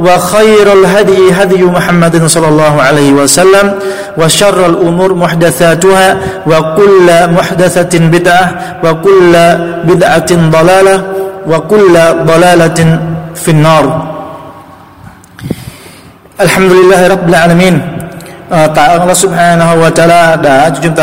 وخير 0.00 0.72
الهدي 0.72 1.32
هدي 1.32 1.62
محمد 1.62 2.26
صلى 2.26 2.48
الله 2.48 2.82
عليه 2.82 3.12
وسلم 3.12 3.74
وشر 4.18 4.66
الأمور 4.66 5.14
محدثاتها 5.14 6.16
وكل 6.46 7.08
محدثة 7.36 7.98
بدعة 7.98 8.50
وكل 8.84 9.32
بدعة 9.84 10.30
ضلالة 10.56 11.02
وكل 11.46 11.94
ضلالة 12.30 12.98
في 13.34 13.50
النار. 13.50 13.84
الحمد 16.40 16.72
لله 16.72 17.08
رب 17.08 17.28
العالمين. 17.28 17.80
tạ 18.48 18.84
ơn 18.96 19.00
Allah 19.00 19.18
Subhanahu 19.24 19.74
wa 19.84 19.90
Taala 19.92 20.36
đã 20.36 20.70
cho 20.70 20.80
chúng 20.82 20.94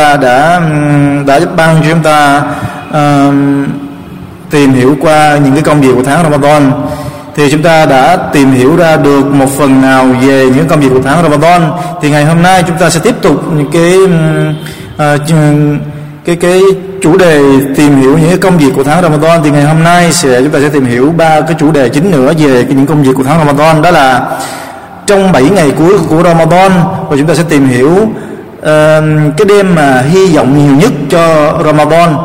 ta 2.02 2.44
tìm 4.50 4.74
hiểu 4.74 4.98
qua 5.02 5.38
những 5.44 5.54
cái 5.54 5.64
công 5.64 5.82
việc 5.82 5.90
của 5.96 6.04
tháng 6.04 6.24
Ramadan 6.24 6.72
thì 7.36 7.52
chúng 7.52 7.62
ta 7.62 7.86
đã 7.86 8.18
tìm 8.34 8.52
hiểu 8.52 8.76
ra 8.76 8.98
được 8.98 9.26
một 9.26 9.50
phần 9.58 9.82
nào 9.82 10.06
về 10.22 10.50
những 10.56 10.68
công 10.68 10.80
việc 10.80 10.90
của 10.94 11.02
tháng 11.04 11.24
Ramadan. 11.24 11.72
Thì 12.02 12.10
ngày 12.10 12.26
hôm 12.26 12.42
nay 12.42 12.64
chúng 12.68 12.78
ta 12.78 12.90
sẽ 12.90 13.00
tiếp 13.04 13.16
tục 13.22 13.44
những 13.56 13.72
cái 13.72 13.98
uh, 14.96 15.22
cái 16.26 16.36
cái 16.36 16.62
chủ 17.02 17.18
đề 17.18 17.42
tìm 17.76 18.02
hiểu 18.02 18.18
những 18.18 18.30
cái 18.30 18.38
công 18.38 18.58
việc 18.58 18.72
của 18.76 18.84
tháng 18.84 19.02
Ramadan. 19.02 19.44
Thì 19.44 19.52
ngày 19.52 19.64
hôm 19.64 19.84
nay 19.84 20.12
sẽ 20.12 20.42
chúng 20.42 20.52
ta 20.52 20.60
sẽ 20.60 20.70
tìm 20.70 20.86
hiểu 20.86 21.14
ba 21.18 21.42
cái 21.42 21.56
chủ 21.60 21.72
đề 21.72 21.90
chính 21.90 22.12
nữa 22.12 22.34
về 22.38 22.66
những 22.70 22.86
công 22.86 23.04
việc 23.04 23.14
của 23.16 23.24
tháng 23.24 23.40
Ramadan. 23.46 23.82
Đó 23.82 23.92
là 23.92 24.38
trong 25.06 25.32
7 25.32 25.44
ngày 25.44 25.72
cuối 25.78 25.94
của 26.10 26.24
Ramadan 26.24 26.72
và 27.10 27.18
chúng 27.18 27.28
ta 27.28 27.36
sẽ 27.36 27.44
tìm 27.50 27.68
hiểu 27.68 27.90
uh, 27.90 28.66
cái 29.38 29.46
đêm 29.48 29.76
mà 29.76 30.02
hy 30.02 30.36
vọng 30.36 30.58
nhiều 30.58 30.78
nhất 30.78 30.92
cho 31.10 31.54
Ramadan. 31.66 32.16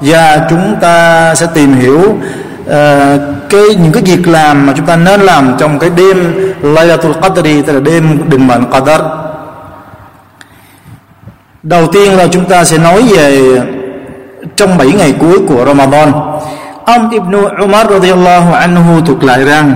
Và 0.00 0.46
chúng 0.50 0.76
ta 0.80 1.34
sẽ 1.34 1.46
tìm 1.54 1.74
hiểu 1.74 2.00
uh, 2.70 3.35
cái 3.50 3.62
những 3.82 3.92
cái 3.92 4.02
việc 4.02 4.28
làm 4.28 4.66
mà 4.66 4.72
chúng 4.76 4.86
ta 4.86 4.96
nên 4.96 5.20
làm 5.20 5.54
trong 5.58 5.78
cái 5.78 5.90
đêm 5.90 6.34
Laylatul 6.62 7.12
Qadri, 7.22 7.62
tức 7.62 7.72
là 7.72 7.80
đêm 7.80 8.30
định 8.30 8.46
mệnh 8.46 8.64
Qadar. 8.70 9.00
Đầu 11.62 11.86
tiên 11.86 12.12
là 12.12 12.26
chúng 12.26 12.44
ta 12.44 12.64
sẽ 12.64 12.78
nói 12.78 13.02
về 13.16 13.60
trong 14.56 14.78
7 14.78 14.92
ngày 14.92 15.14
cuối 15.20 15.38
của 15.48 15.64
Ramadan. 15.66 16.12
Ông 16.84 17.10
Ibn 17.10 17.32
Umar 17.62 17.90
radhiyallahu 17.90 18.52
anhu 18.52 19.00
thuộc 19.00 19.24
lại 19.24 19.44
rằng, 19.44 19.74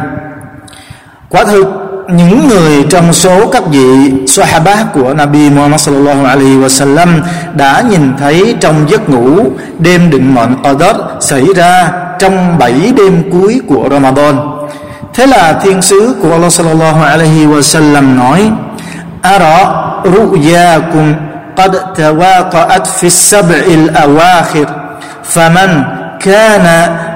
quả 1.28 1.44
thực 1.44 1.79
những 2.16 2.48
người 2.48 2.84
trong 2.91 3.12
số 3.12 3.47
các 3.47 3.62
vị 3.66 4.12
Sahaba 4.26 4.84
của 4.94 5.15
Nabi 5.15 5.50
Muhammad 5.50 5.81
sallallahu 5.81 6.25
alaihi 6.25 6.56
wasallam 6.56 7.09
đã 7.54 7.82
nhìn 7.91 8.12
thấy 8.19 8.54
trong 8.60 8.91
giấc 8.91 9.09
ngủ 9.09 9.44
đêm 9.78 10.10
định 10.10 10.34
mệnh 10.34 10.54
Qadr 10.62 10.97
xảy 11.21 11.44
ra 11.56 11.93
trong 12.19 12.59
7 12.59 12.93
đêm 12.97 13.22
cuối 13.32 13.60
của 13.69 13.88
Ramadan. 13.91 14.37
Thế 15.15 15.26
là 15.26 15.60
thiên 15.62 15.82
sứ 15.82 16.15
của 16.22 16.32
Allah 16.32 16.53
sallallahu 16.53 17.03
alaihi 17.03 17.47
wasallam 17.47 18.16
nói: 18.16 18.50
"Ara 19.22 19.56
ru'yakum 20.04 21.15
qad 21.56 21.75
tawaqa'at 21.97 22.84
fi 23.00 23.09
as-sab'il 23.09 23.88
awakhir, 23.92 24.66
faman 25.34 25.99
كان 26.19 26.66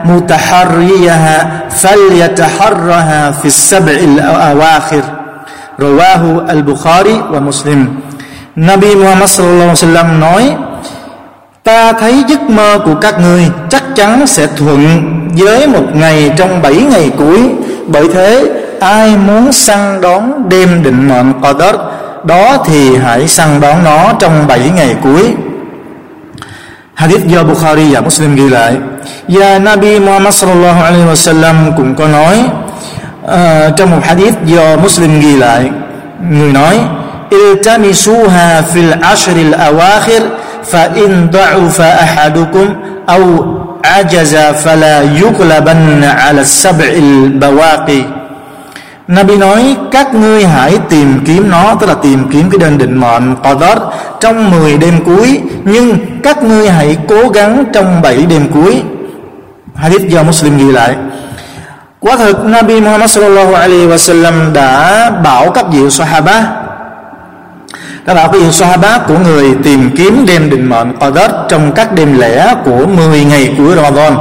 متحريها 0.06 1.50
فليتحرها 1.70 3.32
في 3.32 3.46
السبع 3.46 3.92
الأواخر 3.92 5.04
رواه 5.80 6.24
البخاري 6.50 7.22
ومسلم 7.34 7.82
Nabi 8.60 8.92
Muhammad 8.92 9.30
sallallahu 9.32 9.72
alaihi 9.72 9.80
wasallam 9.80 10.10
nói 10.20 10.44
Ta 11.64 11.94
thấy 11.94 12.24
giấc 12.28 12.50
mơ 12.50 12.80
của 12.86 12.96
các 12.96 13.20
ngươi 13.20 13.50
chắc 13.70 13.84
chắn 13.96 14.28
sẽ 14.28 14.48
thuận 14.58 15.10
với 15.38 15.68
một 15.68 15.86
ngày 15.94 16.32
trong 16.38 16.62
bảy 16.62 16.76
ngày 16.76 17.12
cuối 17.18 17.50
Bởi 17.88 18.08
thế 18.14 18.50
ai 18.80 19.18
muốn 19.18 19.52
săn 19.52 20.02
đón 20.02 20.50
đêm 20.50 20.84
định 20.84 21.08
mệnh 21.08 21.34
Qadar 21.42 21.76
Đó 22.24 22.58
thì 22.66 22.98
hãy 22.98 23.28
săn 23.28 23.62
đón 23.62 23.84
nó 23.84 24.14
trong 24.20 24.48
bảy 24.48 24.72
ngày 24.76 24.96
cuối 25.04 25.34
Hadith 26.95 27.27
do 27.27 27.45
Bukhari 27.45 27.95
và 27.95 28.01
Muslim 28.01 28.37
ghi 28.37 28.49
lại 28.49 28.77
Và 29.29 29.59
Nabi 29.59 30.01
Muhammad 30.01 30.35
sallallahu 30.35 30.83
alaihi 30.83 31.05
wasallam 31.05 31.55
cũng 31.77 31.95
có 31.95 32.09
nói 32.09 32.37
uh, 33.25 33.77
Trong 33.77 33.91
một 33.91 34.01
hadith 34.05 34.35
do 34.45 34.77
Muslim 34.77 35.21
ghi 35.21 35.37
lại 35.37 35.71
Người 36.31 36.53
nói 36.53 36.79
التمسوها 37.33 38.61
في 38.63 38.81
العشر 38.81 39.33
الأواخر 39.33 40.23
فإن 40.65 41.31
ضعف 41.31 41.81
أحدكم 41.81 42.77
أو 43.09 43.45
عجز 43.85 44.37
فلا 44.37 45.03
يغلبن 45.03 46.05
على 46.05 46.41
السبع 46.41 46.85
البواقي 46.85 48.03
Nabi 49.09 49.37
nói 49.37 49.77
các 49.91 50.15
ngươi 50.15 50.47
hãy 50.47 50.79
tìm 50.89 51.21
kiếm 51.27 51.51
nó 51.51 51.75
tức 51.75 51.87
là 51.87 51.95
tìm 51.95 52.29
kiếm 52.33 52.51
cái 52.51 52.59
đền 52.59 52.79
định 52.79 53.01
mệnh 53.01 53.37
Qadar 53.43 53.79
trong 54.21 54.51
10 54.51 54.79
đêm 54.79 55.05
cuối. 55.05 55.41
Nhưng 55.65 55.99
các 56.23 56.43
ngươi 56.43 56.71
hãy 56.71 56.97
cố 57.09 57.29
gắng 57.29 57.65
trong 57.73 58.03
7 58.03 58.27
đêm 58.27 58.49
cuối. 58.55 58.83
Hadith 59.75 60.09
do 60.09 60.23
Muslim 60.23 60.59
ghi 60.59 60.73
lại. 60.73 60.97
Quả 62.01 62.17
thực 62.17 62.45
Nabi 62.45 62.81
Muhammad 62.81 63.11
sallallahu 63.11 63.55
alaihi 63.55 63.87
wasallam 63.87 64.53
đã 64.53 65.11
bảo 65.11 65.51
các 65.51 65.67
vị 65.73 65.91
Sahaba 65.91 66.47
đã 68.07 68.15
bảo 68.15 68.29
các 68.29 68.39
vị 68.39 68.53
Sahaba 68.53 68.99
của 68.99 69.19
người 69.19 69.55
tìm 69.65 69.91
kiếm 69.97 70.25
đêm 70.27 70.51
định 70.51 70.69
mệnh 70.69 70.97
Qadar 71.01 71.31
trong 71.49 71.73
các 71.73 71.93
đêm 71.93 72.19
lẻ 72.19 72.55
của 72.65 72.87
10 72.87 73.25
ngày 73.25 73.55
cuối 73.59 73.77
Ramadan. 73.77 74.17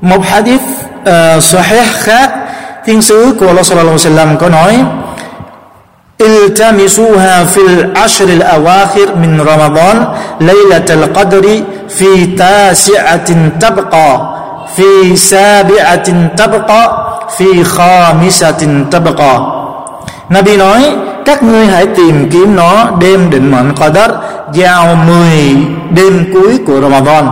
Một 0.00 0.24
hadith 0.24 0.62
uh, 1.00 1.42
sahih 1.42 1.86
khác 1.92 2.30
thiên 2.88 3.02
sứ 3.02 3.34
của 3.40 3.46
Allah 3.46 3.66
sallallahu 3.66 3.96
alaihi 3.96 4.08
wasallam 4.08 4.36
có 4.36 4.48
nói, 4.48 4.84
iltamisuha 6.18 7.44
fil 7.44 7.92
ashril 7.94 8.42
awakhir 8.42 9.16
min 9.20 9.44
ramadan, 9.44 9.96
laylatul 10.40 11.04
qadri 11.14 11.62
fi 11.98 12.36
tasi'atin 12.38 13.60
tabqa, 13.60 14.08
fi 14.76 15.16
sabi'atin 15.16 16.28
tabqa, 16.36 16.82
fi 17.36 17.64
khamisatin 17.64 18.84
tabqa 18.90 19.34
Nabi 20.28 20.56
nói, 20.56 20.92
các 21.24 21.42
ngươi 21.42 21.66
hãy 21.66 21.86
tìm 21.86 22.30
kiếm 22.30 22.56
nó 22.56 22.90
đêm 23.00 23.30
định 23.30 23.50
mệnh 23.50 23.74
Qadar 23.80 24.10
vào 24.54 24.94
10 24.94 25.56
đêm 25.90 26.32
cuối 26.32 26.58
của 26.66 26.80
Ramadan. 26.80 27.28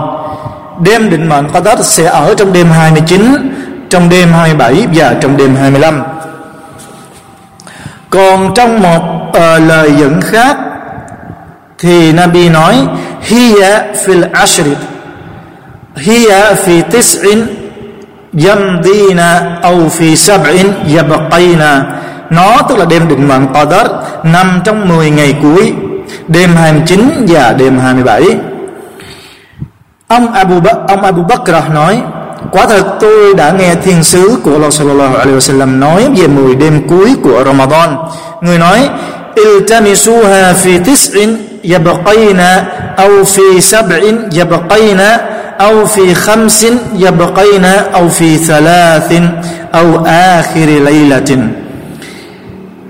Đêm 0.81 1.11
định 1.11 1.29
mệnh 1.29 1.49
Qadar 1.49 1.81
sẽ 1.81 2.05
ở 2.05 2.35
trong 2.35 2.52
đêm 2.52 2.67
29 2.70 3.52
trong 3.91 4.09
đêm 4.09 4.33
27 4.33 4.87
và 4.94 5.15
trong 5.21 5.37
đêm 5.37 5.56
25 5.56 6.03
còn 8.11 8.55
trong 8.55 8.83
một 8.83 9.03
uh, 9.29 9.35
lời 9.69 9.93
dẫn 9.99 10.21
khác 10.21 10.56
thì 11.79 12.12
Nabi 12.12 12.49
nói 12.49 12.77
hiya 13.21 13.83
fil 14.06 14.33
ashri 14.33 14.77
hiya 15.97 16.55
fi 16.55 16.83
tis'in 16.83 17.47
yamdina 18.44 19.59
au 19.62 19.88
fi 19.88 20.17
sab'in 20.17 20.67
yabqayna. 20.97 21.83
Nó 22.31 22.62
tức 22.69 22.79
là 22.79 22.85
đêm 22.85 23.09
định 23.09 23.29
mệnh 23.29 23.47
Qadar 23.53 23.87
nằm 24.23 24.61
trong 24.65 24.88
10 24.88 25.11
ngày 25.11 25.35
cuối 25.43 25.73
đêm 26.29 26.56
29 26.56 27.27
và 27.29 27.53
đêm 27.53 27.79
27 27.79 28.23
ông 30.09 30.33
Abu 30.33 30.61
ba, 30.61 30.73
ông 30.88 31.03
Abu 31.03 31.23
Bakr 31.23 31.50
nói 31.75 32.03
quả 32.52 32.66
thật 32.66 32.84
tôi 33.00 33.34
đã 33.34 33.50
nghe 33.58 33.75
thiên 33.75 34.04
sứ 34.04 34.37
của 34.43 34.52
Allah 34.52 34.72
sallallahu 34.72 35.16
alaihi 35.16 35.38
wasallam 35.38 35.78
nói 35.78 36.08
về 36.16 36.26
10 36.26 36.54
đêm 36.54 36.88
cuối 36.88 37.14
của 37.22 37.44
Ramadan 37.44 37.96
người 38.40 38.58
nói 38.58 38.88
iltamisuha 39.34 40.52
fi 40.52 40.84
tis'in 40.84 41.37
yabqayna 41.62 42.64
aw 42.96 43.25
fi 43.25 43.60
sab'in 43.60 44.16
yabqayna 44.31 45.19
أو 45.60 45.87
في 45.87 46.14
خمس 46.14 46.66
يبقين 46.98 47.64
أو 47.94 48.08
في 48.08 48.37
ثلاث 48.37 49.12
أو 49.75 50.06
آخر 50.06 50.66
ليلة 50.66 51.49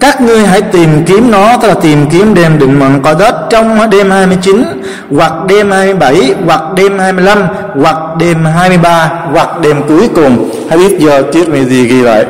các 0.00 0.20
ngươi 0.20 0.46
hãy 0.46 0.62
tìm 0.62 1.04
kiếm 1.04 1.30
nó, 1.30 1.56
tức 1.56 1.68
là 1.68 1.74
tìm 1.74 2.10
kiếm 2.10 2.34
đêm 2.34 2.58
định 2.58 2.78
mệnh 2.78 3.02
có 3.02 3.14
đất 3.14 3.46
trong 3.50 3.90
đêm 3.90 4.10
29 4.10 4.62
hoặc 5.10 5.32
đêm 5.48 5.70
27 5.70 6.34
hoặc 6.46 6.60
đêm 6.76 6.98
25 6.98 7.38
hoặc 7.82 7.96
đêm 8.18 8.44
23 8.44 9.10
hoặc 9.32 9.60
đêm 9.60 9.82
cuối 9.88 10.08
cùng. 10.14 10.50
Hay 10.68 10.78
biết 10.78 10.96
giờ 10.98 11.22
tiết 11.32 11.48
này 11.48 11.64
gì 11.64 11.86
ghi 11.86 12.02
lại. 12.02 12.26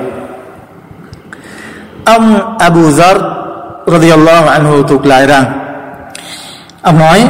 Ông 2.04 2.58
Abu 2.58 2.80
Zar 2.80 3.18
radiyallahu 3.86 4.48
anhu 4.48 4.82
thuộc 4.82 5.06
lại 5.06 5.26
rằng, 5.26 5.44
ông 6.82 6.98
nói 6.98 7.28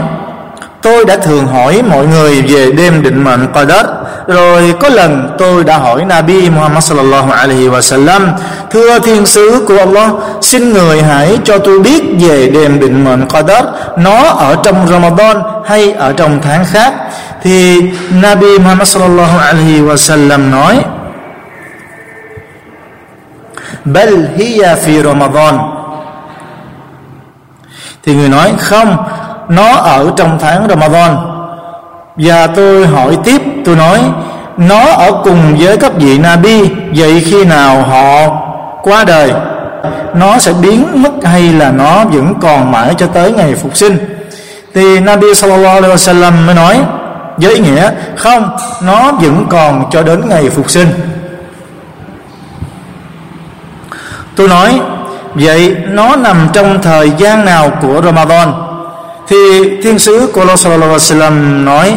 tôi 0.87 1.05
đã 1.05 1.17
thường 1.17 1.47
hỏi 1.47 1.83
mọi 1.91 2.07
người 2.07 2.43
về 2.43 2.73
đêm 2.73 3.03
định 3.03 3.25
mệnh 3.25 3.47
Qadar. 3.53 3.87
Rồi 4.27 4.75
có 4.81 4.89
lần 4.89 5.35
tôi 5.39 5.65
đã 5.65 5.79
hỏi 5.79 6.05
Nabi 6.05 6.51
Muhammad 6.51 6.85
sallallahu 6.85 7.33
alaihi 7.33 7.69
wa 7.69 7.81
sallam, 7.81 8.29
thưa 8.71 8.99
thiên 8.99 9.27
sứ 9.27 9.65
của 9.69 9.79
Allah, 9.79 10.11
xin 10.41 10.73
người 10.73 11.03
hãy 11.03 11.39
cho 11.45 11.59
tôi 11.59 11.81
biết 11.81 12.03
về 12.21 12.49
đêm 12.49 12.81
định 12.81 13.05
mệnh 13.05 13.29
Qadar, 13.29 13.65
nó 13.97 14.29
ở 14.29 14.57
trong 14.63 14.87
Ramadan 14.89 15.43
hay 15.65 15.93
ở 15.93 16.13
trong 16.13 16.41
tháng 16.43 16.65
khác? 16.65 16.95
Thì 17.43 17.83
Nabi 18.23 18.59
Muhammad 18.59 18.89
sallallahu 18.89 19.39
alaihi 19.39 19.81
wa 19.81 19.97
sallam 19.97 20.51
nói, 20.51 20.85
bal 23.85 24.15
hiya 24.37 24.75
fi 24.75 25.03
Ramadan. 25.03 25.59
Thì 28.05 28.15
người 28.15 28.29
nói, 28.29 28.53
không 28.59 28.97
nó 29.49 29.73
ở 29.77 30.13
trong 30.17 30.39
tháng 30.41 30.69
Ramadan. 30.69 31.17
Và 32.17 32.47
tôi 32.47 32.87
hỏi 32.87 33.19
tiếp, 33.25 33.43
tôi 33.65 33.77
nói, 33.77 34.01
nó 34.57 34.81
ở 34.81 35.13
cùng 35.25 35.57
với 35.59 35.77
các 35.77 35.93
vị 35.95 36.19
Nabi, 36.19 36.71
vậy 36.97 37.23
khi 37.27 37.45
nào 37.45 37.83
họ 37.83 38.37
qua 38.83 39.05
đời? 39.05 39.33
Nó 40.15 40.39
sẽ 40.39 40.53
biến 40.63 41.03
mất 41.03 41.11
hay 41.25 41.43
là 41.53 41.71
nó 41.71 42.05
vẫn 42.05 42.35
còn 42.41 42.73
mãi 42.73 42.95
cho 42.99 43.07
tới 43.07 43.33
ngày 43.33 43.55
phục 43.55 43.77
sinh? 43.77 43.99
Thì 44.75 45.01
Nabi 45.01 45.35
sallallahu 45.35 45.75
alaihi 45.75 45.95
wasallam 45.95 46.47
mới 46.47 46.55
nói, 46.55 46.81
với 47.37 47.55
ý 47.55 47.61
nghĩa, 47.61 47.91
không, 48.17 48.57
nó 48.83 49.13
vẫn 49.13 49.47
còn 49.51 49.91
cho 49.91 50.03
đến 50.03 50.29
ngày 50.29 50.51
phục 50.51 50.71
sinh. 50.71 50.89
Tôi 54.37 54.49
nói, 54.49 54.81
vậy 55.35 55.77
nó 55.89 56.17
nằm 56.17 56.49
trong 56.53 56.83
thời 56.83 57.11
gian 57.19 57.45
nào 57.45 57.71
của 57.83 58.03
Ramadan? 58.05 58.53
Thì 59.29 59.37
thiên 59.83 59.99
sứ 59.99 60.31
của 60.33 60.41
Allah 60.41 60.59
sallallahu 60.59 60.93
alaihi 60.93 61.05
wasallam 61.05 61.65
nói, 61.65 61.95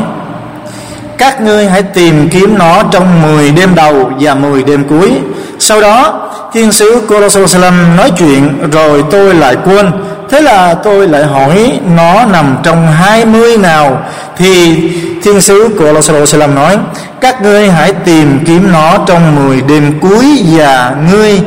các 1.18 1.42
ngươi 1.42 1.66
hãy 1.66 1.84
tìm 1.84 2.30
kiếm 2.30 2.58
nó 2.58 2.84
trong 2.92 3.22
10 3.22 3.52
đêm 3.52 3.76
đầu 3.76 4.12
và 4.20 4.36
10 4.36 4.64
đêm 4.64 4.84
cuối. 4.90 5.12
Sau 5.60 5.82
đó, 5.82 6.30
thiên 6.54 6.72
sứ 6.72 7.02
của 7.08 7.16
Allah 7.16 7.32
sallallahu 7.32 7.58
alaihi 7.58 7.74
wasallam 7.74 7.96
nói 7.96 8.12
chuyện, 8.18 8.70
rồi 8.72 9.04
tôi 9.12 9.34
lại 9.34 9.56
quên. 9.66 9.92
Thế 10.30 10.42
là 10.42 10.74
tôi 10.74 11.08
lại 11.08 11.24
hỏi, 11.24 11.80
nó 11.96 12.26
nằm 12.26 12.58
trong 12.64 12.88
20 12.88 13.58
nào? 13.58 14.02
Thì 14.38 14.76
thiên 15.24 15.42
sứ 15.42 15.70
của 15.78 15.86
Allah 15.86 16.04
sallallahu 16.04 16.28
alaihi 16.34 16.50
wasallam 16.50 16.56
nói, 16.56 16.78
các 17.22 17.42
ngươi 17.42 17.70
hãy 17.70 17.94
tìm 17.94 18.40
kiếm 18.46 18.72
nó 18.72 18.98
trong 19.06 19.48
10 19.48 19.62
đêm 19.62 20.00
cuối 20.02 20.44
và 20.58 20.96
ngươi 21.12 21.42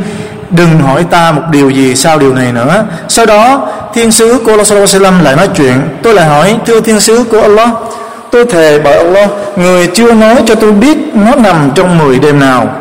đừng 0.52 0.80
hỏi 0.80 1.04
ta 1.10 1.32
một 1.32 1.42
điều 1.50 1.70
gì 1.70 1.94
sau 1.96 2.18
điều 2.18 2.34
này 2.34 2.52
nữa. 2.52 2.84
Sau 3.08 3.26
đó, 3.26 3.68
thiên 3.94 4.12
sứ 4.12 4.38
của 4.44 4.50
Allah 4.50 4.66
sallallahu 4.66 4.96
alaihi 4.96 5.24
lại 5.24 5.36
nói 5.36 5.48
chuyện. 5.56 5.80
Tôi 6.02 6.14
lại 6.14 6.26
hỏi, 6.26 6.56
thưa 6.66 6.80
thiên 6.80 7.00
sứ 7.00 7.24
của 7.30 7.40
Allah, 7.40 7.68
tôi 8.30 8.44
thề 8.44 8.78
bởi 8.78 8.96
Allah, 8.96 9.30
người 9.56 9.86
chưa 9.86 10.12
nói 10.12 10.36
cho 10.46 10.54
tôi 10.54 10.72
biết 10.72 10.98
nó 11.14 11.34
nằm 11.34 11.70
trong 11.74 11.98
10 11.98 12.18
đêm 12.18 12.40
nào. 12.40 12.74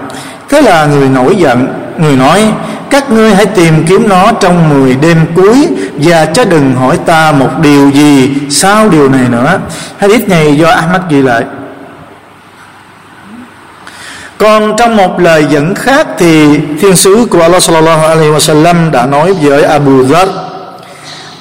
Thế 0.49 0.61
là 0.61 0.85
người 0.85 1.09
nổi 1.09 1.35
giận, 1.35 1.67
người 1.97 2.15
nói, 2.15 2.51
các 2.89 3.11
ngươi 3.11 3.35
hãy 3.35 3.45
tìm 3.45 3.85
kiếm 3.87 4.09
nó 4.09 4.31
trong 4.39 4.69
10 4.69 4.95
đêm 4.95 5.17
cuối 5.35 5.67
và 5.95 6.25
chớ 6.25 6.45
đừng 6.45 6.75
hỏi 6.75 6.99
ta 7.05 7.31
một 7.31 7.49
điều 7.61 7.89
gì 7.89 8.33
sau 8.49 8.89
điều 8.89 9.09
này 9.09 9.29
nữa. 9.29 9.59
Hadith 9.97 10.29
này 10.29 10.57
do 10.57 10.69
Ahmad 10.69 11.01
ghi 11.09 11.21
lại 11.21 11.43
còn 14.41 14.75
trong 14.77 14.97
một 14.97 15.19
lời 15.19 15.45
dẫn 15.49 15.75
khác 15.75 16.07
thì 16.17 16.59
thiên 16.81 16.95
sứ 16.95 17.25
của 17.31 17.41
Allah 17.41 17.61
sallallahu 17.63 18.05
alaihi 18.07 18.31
wasallam 18.31 18.91
đã 18.91 19.05
nói 19.05 19.33
với 19.33 19.63
Abu 19.63 20.03
Dhar 20.03 20.27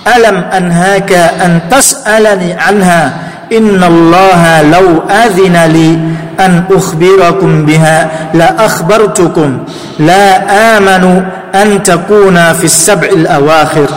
Alam 0.05 0.51
anhaka 0.51 1.27
an 1.39 1.61
tas'alani 1.71 2.57
anha? 2.57 3.11
Inna 3.49 3.87
Allah 3.87 4.65
law 4.73 5.07
adhina 5.09 5.67
li 5.67 5.97
an 6.37 6.63
ukhbirakum 6.69 7.67
biha 7.67 8.07
la 8.33 8.47
akhbartukum. 8.57 9.59
La 9.99 10.41
amanu 10.75 11.23
an 11.53 11.79
takuna 11.85 12.55
fi 12.55 12.69
sab'il 12.69 13.27
al-awakhir 13.27 13.89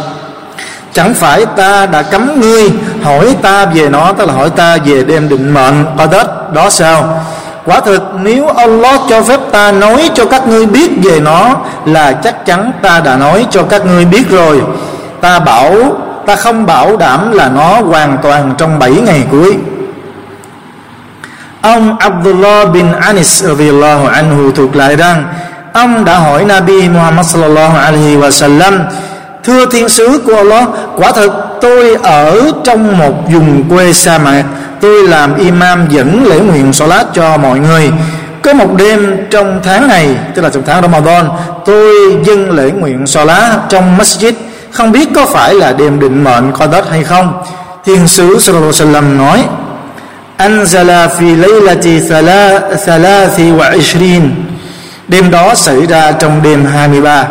chẳng 0.93 1.13
phải 1.13 1.45
ta 1.45 1.85
đã 1.85 2.01
cấm 2.01 2.41
ngươi 2.41 2.71
hỏi 3.03 3.35
ta 3.41 3.65
về 3.65 3.89
nó, 3.89 4.13
tức 4.17 4.27
là 4.27 4.33
hỏi 4.33 4.49
ta 4.49 4.77
về 4.85 5.03
đêm 5.03 5.29
định 5.29 5.53
mệnh, 5.53 5.85
Qadar, 5.97 6.27
đó 6.53 6.69
sao? 6.69 7.23
Quả 7.65 7.79
thực, 7.79 8.03
nếu 8.21 8.47
Allah 8.47 9.01
cho 9.09 9.21
phép 9.21 9.39
ta 9.51 9.71
nói 9.71 10.09
cho 10.13 10.25
các 10.25 10.47
ngươi 10.47 10.65
biết 10.65 10.91
về 11.03 11.19
nó, 11.19 11.55
là 11.85 12.13
chắc 12.13 12.45
chắn 12.45 12.71
ta 12.81 12.99
đã 12.99 13.17
nói 13.17 13.45
cho 13.51 13.63
các 13.63 13.85
ngươi 13.85 14.05
biết 14.05 14.29
rồi. 14.29 14.61
Ta 15.21 15.39
bảo, 15.39 15.73
ta 16.25 16.35
không 16.35 16.65
bảo 16.65 16.97
đảm 16.97 17.31
là 17.31 17.49
nó 17.49 17.81
hoàn 17.81 18.17
toàn 18.23 18.53
trong 18.57 18.79
7 18.79 18.91
ngày 18.91 19.23
cuối. 19.31 19.57
Ông 21.61 21.97
Abdullah 21.99 22.69
bin 22.71 22.91
Anis 22.91 23.43
radhiyallahu 23.43 24.07
anhu 24.07 24.51
thuộc 24.51 24.75
lại 24.75 24.95
rằng, 24.95 25.25
ông 25.73 26.05
đã 26.05 26.17
hỏi 26.17 26.45
Nabi 26.45 26.89
Muhammad 26.89 27.25
sallallahu 27.25 27.77
alaihi 27.77 28.17
wasallam 28.17 28.79
thưa 29.43 29.65
thiên 29.65 29.89
sứ 29.89 30.21
của 30.25 30.35
Allah, 30.35 30.63
quả 30.95 31.11
thật 31.11 31.31
tôi 31.61 31.95
ở 32.03 32.51
trong 32.63 32.97
một 32.97 33.13
vùng 33.31 33.63
quê 33.69 33.93
sa 33.93 34.17
mạc. 34.17 34.43
Tôi 34.81 35.07
làm 35.07 35.35
imam 35.35 35.87
dẫn 35.89 36.25
lễ 36.25 36.39
nguyện 36.39 36.73
salat 36.73 37.05
cho 37.13 37.37
mọi 37.37 37.59
người. 37.59 37.91
Có 38.41 38.53
một 38.53 38.75
đêm 38.77 39.17
trong 39.31 39.59
tháng 39.63 39.87
này, 39.87 40.15
tức 40.35 40.41
là 40.41 40.49
trong 40.49 40.63
tháng 40.65 40.81
Ramadan, 40.81 41.29
tôi 41.65 42.17
dâng 42.23 42.51
lễ 42.51 42.71
nguyện 42.71 43.07
salat 43.07 43.59
trong 43.69 43.97
masjid. 43.97 44.33
Không 44.71 44.91
biết 44.91 45.09
có 45.15 45.25
phải 45.25 45.53
là 45.53 45.73
đêm 45.73 45.99
định 45.99 46.23
mệnh 46.23 46.51
Qadar 46.51 46.85
hay 46.89 47.03
không? 47.03 47.43
Thiên 47.85 48.07
sứ 48.07 48.39
sallallahu 48.39 48.71
alaihi 48.79 48.93
wasallam 48.93 49.17
nói, 49.17 49.43
anzala 50.37 51.07
fi 51.07 51.35
laylati 51.35 51.99
thalathi 52.85 53.51
wa 53.51 53.73
ishrin 53.73 54.29
đêm 55.07 55.31
đó 55.31 55.55
xảy 55.55 55.85
ra 55.85 56.11
trong 56.11 56.41
đêm 56.43 56.65
23 56.65 57.27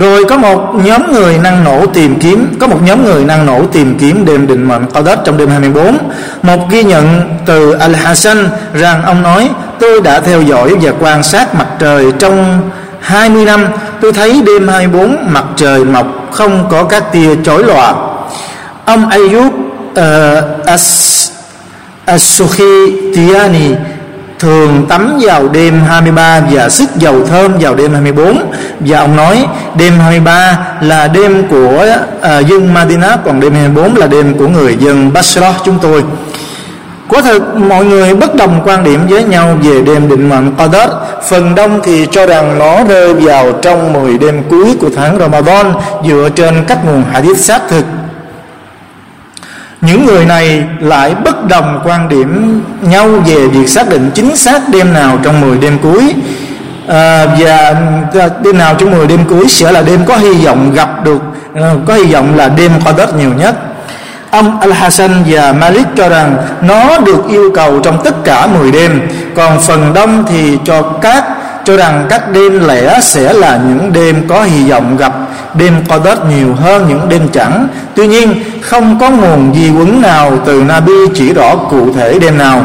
rồi 0.00 0.24
có 0.24 0.36
một 0.36 0.74
nhóm 0.84 1.12
người 1.12 1.38
năng 1.38 1.64
nổ 1.64 1.86
tìm 1.86 2.18
kiếm 2.20 2.56
có 2.60 2.66
một 2.66 2.78
nhóm 2.84 3.04
người 3.04 3.24
năng 3.24 3.46
nổ 3.46 3.66
tìm 3.72 3.98
kiếm 3.98 4.24
đêm 4.24 4.46
định 4.46 4.68
mệnh 4.68 4.86
Qadar 4.94 5.18
trong 5.24 5.36
đêm 5.36 5.48
24 5.48 5.98
một 6.42 6.70
ghi 6.70 6.82
nhận 6.82 7.22
từ 7.46 7.72
Al 7.72 7.94
Hassan 7.94 8.48
rằng 8.74 9.02
ông 9.02 9.22
nói 9.22 9.50
tôi 9.80 10.00
đã 10.00 10.20
theo 10.20 10.42
dõi 10.42 10.74
và 10.80 10.92
quan 11.00 11.22
sát 11.22 11.54
mặt 11.54 11.66
trời 11.78 12.12
trong 12.18 12.70
20 13.00 13.44
năm. 13.44 13.66
Tôi 14.00 14.12
thấy 14.12 14.42
đêm 14.46 14.68
24 14.68 15.16
mặt 15.28 15.44
trời 15.56 15.84
mọc 15.84 16.06
không 16.30 16.66
có 16.70 16.84
các 16.84 17.12
tia 17.12 17.36
chói 17.44 17.64
lòa. 17.64 17.94
Ông 18.84 19.08
Ayub 19.08 19.46
uh, 19.46 19.94
ờ, 19.94 20.42
As 20.66 21.10
As-Sukhi 22.06 23.12
Tiani 23.14 23.74
thường 24.40 24.86
tắm 24.88 25.18
vào 25.20 25.48
đêm 25.48 25.80
23 25.80 26.40
và 26.50 26.68
sức 26.68 26.96
dầu 26.96 27.26
thơm 27.26 27.52
vào 27.60 27.74
đêm 27.74 27.92
24 27.92 28.52
và 28.80 28.98
ông 28.98 29.16
nói 29.16 29.46
đêm 29.76 29.98
23 29.98 30.58
là 30.80 31.08
đêm 31.08 31.48
của 31.48 31.86
uh, 32.16 32.46
dân 32.46 32.74
Madinah 32.74 33.24
còn 33.24 33.40
đêm 33.40 33.54
24 33.54 33.96
là 33.96 34.06
đêm 34.06 34.38
của 34.38 34.48
người 34.48 34.76
dân 34.80 35.12
Basra 35.12 35.52
chúng 35.64 35.78
tôi. 35.78 36.04
Quả 37.08 37.22
thực 37.22 37.56
mọi 37.56 37.84
người 37.84 38.14
bất 38.14 38.34
đồng 38.34 38.60
quan 38.64 38.84
điểm 38.84 39.06
với 39.08 39.24
nhau 39.24 39.58
về 39.62 39.82
đêm 39.82 40.08
định 40.08 40.28
mệnh 40.28 40.54
Qadr 40.56 40.90
Phần 41.28 41.54
đông 41.54 41.80
thì 41.84 42.06
cho 42.10 42.26
rằng 42.26 42.58
nó 42.58 42.84
rơi 42.84 43.14
vào 43.14 43.52
trong 43.52 43.92
10 43.92 44.18
đêm 44.18 44.42
cuối 44.50 44.76
của 44.80 44.90
tháng 44.96 45.18
Ramadan 45.18 45.72
Dựa 46.06 46.28
trên 46.34 46.64
các 46.68 46.84
nguồn 46.84 47.04
hadith 47.12 47.38
xác 47.38 47.60
thực 47.68 47.84
những 49.80 50.06
người 50.06 50.24
này 50.24 50.64
lại 50.80 51.14
bất 51.24 51.46
đồng 51.48 51.80
quan 51.84 52.08
điểm 52.08 52.62
nhau 52.82 53.08
về 53.08 53.46
việc 53.48 53.68
xác 53.68 53.88
định 53.88 54.10
chính 54.14 54.36
xác 54.36 54.68
đêm 54.68 54.92
nào 54.92 55.18
trong 55.22 55.40
10 55.40 55.58
đêm 55.58 55.78
cuối. 55.82 56.14
À, 56.88 57.26
và 57.38 57.74
à, 58.20 58.28
đêm 58.42 58.58
nào 58.58 58.74
trong 58.78 58.90
10 58.90 59.06
đêm 59.06 59.24
cuối 59.28 59.48
sẽ 59.48 59.72
là 59.72 59.82
đêm 59.82 60.04
có 60.04 60.16
hy 60.16 60.32
vọng 60.32 60.72
gặp 60.74 61.04
được 61.04 61.22
à, 61.54 61.72
có 61.86 61.94
hy 61.94 62.12
vọng 62.12 62.36
là 62.36 62.48
đêm 62.48 62.72
Qadr 62.84 63.14
nhiều 63.18 63.30
nhất. 63.38 63.56
Ông 64.30 64.60
Al-Hasan 64.60 65.10
và 65.26 65.52
Malik 65.52 65.86
cho 65.96 66.08
rằng 66.08 66.36
nó 66.62 66.98
được 66.98 67.28
yêu 67.28 67.50
cầu 67.54 67.80
trong 67.80 68.02
tất 68.04 68.24
cả 68.24 68.46
10 68.46 68.72
đêm. 68.72 69.00
Còn 69.36 69.60
phần 69.60 69.92
đông 69.94 70.24
thì 70.28 70.58
cho 70.64 70.82
các 70.82 71.24
cho 71.70 71.76
rằng 71.76 72.06
các 72.08 72.32
đêm 72.32 72.68
lẻ 72.68 73.00
sẽ 73.02 73.32
là 73.32 73.60
những 73.68 73.92
đêm 73.92 74.28
có 74.28 74.42
hy 74.42 74.70
vọng 74.70 74.96
gặp 74.96 75.12
đêm 75.54 75.74
Qadr 75.88 76.18
nhiều 76.28 76.54
hơn 76.54 76.86
những 76.88 77.08
đêm 77.08 77.28
chẳng. 77.32 77.68
Tuy 77.94 78.06
nhiên 78.06 78.34
không 78.60 78.98
có 79.00 79.10
nguồn 79.10 79.54
di 79.54 79.70
quấn 79.70 80.00
nào 80.00 80.38
từ 80.46 80.62
Nabi 80.62 80.92
chỉ 81.14 81.32
rõ 81.32 81.56
cụ 81.56 81.92
thể 81.92 82.18
đêm 82.18 82.38
nào. 82.38 82.64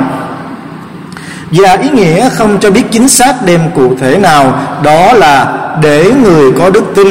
Và 1.52 1.74
ý 1.74 1.90
nghĩa 1.90 2.30
không 2.30 2.60
cho 2.60 2.72
biết 2.72 2.84
chính 2.92 3.08
xác 3.08 3.46
đêm 3.46 3.60
cụ 3.76 3.96
thể 4.02 4.18
nào 4.18 4.60
đó 4.84 5.14
là 5.14 5.54
để 5.82 6.12
người 6.24 6.52
có 6.60 6.70
đức 6.70 6.84
tin 6.96 7.08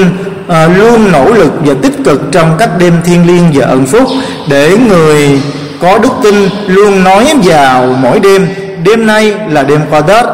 à, 0.49 0.69
luôn 0.77 1.13
nỗ 1.13 1.33
lực 1.33 1.53
và 1.65 1.75
tích 1.83 2.05
cực 2.05 2.23
trong 2.33 2.57
các 2.59 2.79
đêm 2.79 2.95
thiên 3.05 3.27
liêng 3.27 3.51
và 3.55 3.67
ẩn 3.67 3.87
phúc. 3.87 4.09
Để 4.49 4.77
người 4.89 5.43
có 5.81 5.99
đức 5.99 6.13
tin 6.23 6.35
luôn 6.67 7.05
nói 7.05 7.27
vào 7.45 7.97
mỗi 8.03 8.21
đêm 8.21 8.47
đêm 8.85 9.07
nay 9.07 9.35
là 9.49 9.63
đêm 9.63 9.81
qua 9.91 10.01
tết 10.01 10.25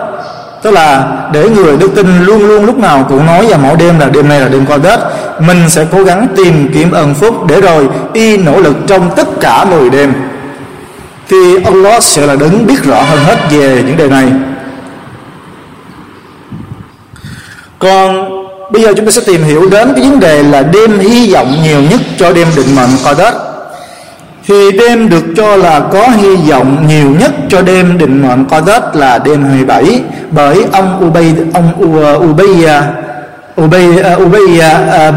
tức 0.63 0.71
là 0.71 1.17
để 1.33 1.49
người 1.49 1.77
đức 1.77 1.91
tin 1.97 2.25
luôn 2.25 2.47
luôn 2.47 2.65
lúc 2.65 2.79
nào 2.79 3.07
cũng 3.09 3.27
nói 3.27 3.47
và 3.51 3.57
mỗi 3.57 3.77
đêm 3.77 3.99
là 3.99 4.09
đêm 4.09 4.29
nay 4.29 4.41
là 4.41 4.49
đêm 4.49 4.67
qua 4.67 4.79
tết, 4.79 4.99
mình 5.39 5.69
sẽ 5.69 5.87
cố 5.93 6.05
gắng 6.05 6.27
tìm 6.37 6.71
kiếm 6.75 6.91
ân 6.91 7.15
phúc 7.15 7.47
để 7.49 7.61
rồi 7.61 7.89
y 8.13 8.37
nỗ 8.37 8.61
lực 8.61 8.77
trong 8.87 9.11
tất 9.17 9.29
cả 9.41 9.65
10 9.65 9.91
đêm. 9.91 10.13
Thì 11.29 11.63
Allah 11.65 12.03
sẽ 12.03 12.27
là 12.27 12.37
đứng 12.37 12.67
biết 12.67 12.85
rõ 12.85 13.03
hơn 13.03 13.19
hết 13.25 13.37
về 13.51 13.83
những 13.87 13.97
điều 13.97 14.11
này. 14.11 14.33
Còn 17.79 18.31
bây 18.71 18.83
giờ 18.83 18.93
chúng 18.97 19.07
ta 19.07 19.13
sẽ 19.13 19.21
tìm 19.27 19.43
hiểu 19.43 19.69
đến 19.71 19.93
cái 19.97 20.05
vấn 20.05 20.21
đề 20.21 20.43
là 20.43 20.63
đêm 20.63 20.99
hy 20.99 21.33
vọng 21.33 21.57
nhiều 21.63 21.83
nhất 21.91 22.01
cho 22.19 22.33
đêm 22.33 22.49
định 22.57 22.77
mệnh 22.77 22.91
Qadr 23.05 23.50
thì 24.51 24.73
đêm 24.73 25.09
được 25.09 25.25
cho 25.37 25.57
là 25.57 25.81
có 25.93 26.09
hy 26.09 26.37
vọng 26.37 26.87
nhiều 26.89 27.11
nhất 27.21 27.31
cho 27.49 27.63
đêm 27.63 27.99
định 27.99 28.23
mệnh 28.29 28.45
co 28.45 28.61
Tết 28.61 28.83
là 28.95 29.19
đêm 29.19 29.45
27 29.45 30.03
bởi 30.31 30.57
ông 30.73 31.01
Ubay 31.07 31.35
ông 31.55 31.73
ờ, 32.03 32.15
Ubay 32.17 32.65
ờ, 32.65 32.83
Ubay 33.65 33.99
ờ, 34.03 34.17
Ubay 34.17 34.43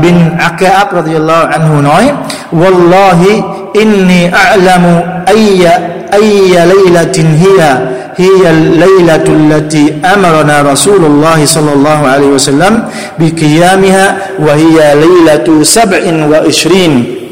bin 0.01 0.15
Aqab 0.39 0.93
radhiyallahu 0.95 1.47
anhu 1.47 1.81
nói: 1.81 2.03
"Wallahi 2.51 3.41
inni 3.73 4.29
a'lamu 4.31 5.01
ayya 5.25 5.79
ayya 6.11 6.65
laylatin 6.65 7.25
hiya 7.35 7.77
hiya 8.17 8.49
al-laylatu 8.49 9.31
allati 9.31 9.93
amarna 10.03 10.63
Rasulullah 10.63 11.45
sallallahu 11.45 12.05
alayhi 12.05 12.33
wasallam 12.33 12.73
bi 13.17 13.31
qiyamiha 13.31 14.13
wa 14.39 14.53
hiya 14.55 14.95
laylatu 14.95 15.63
27." 15.63 17.23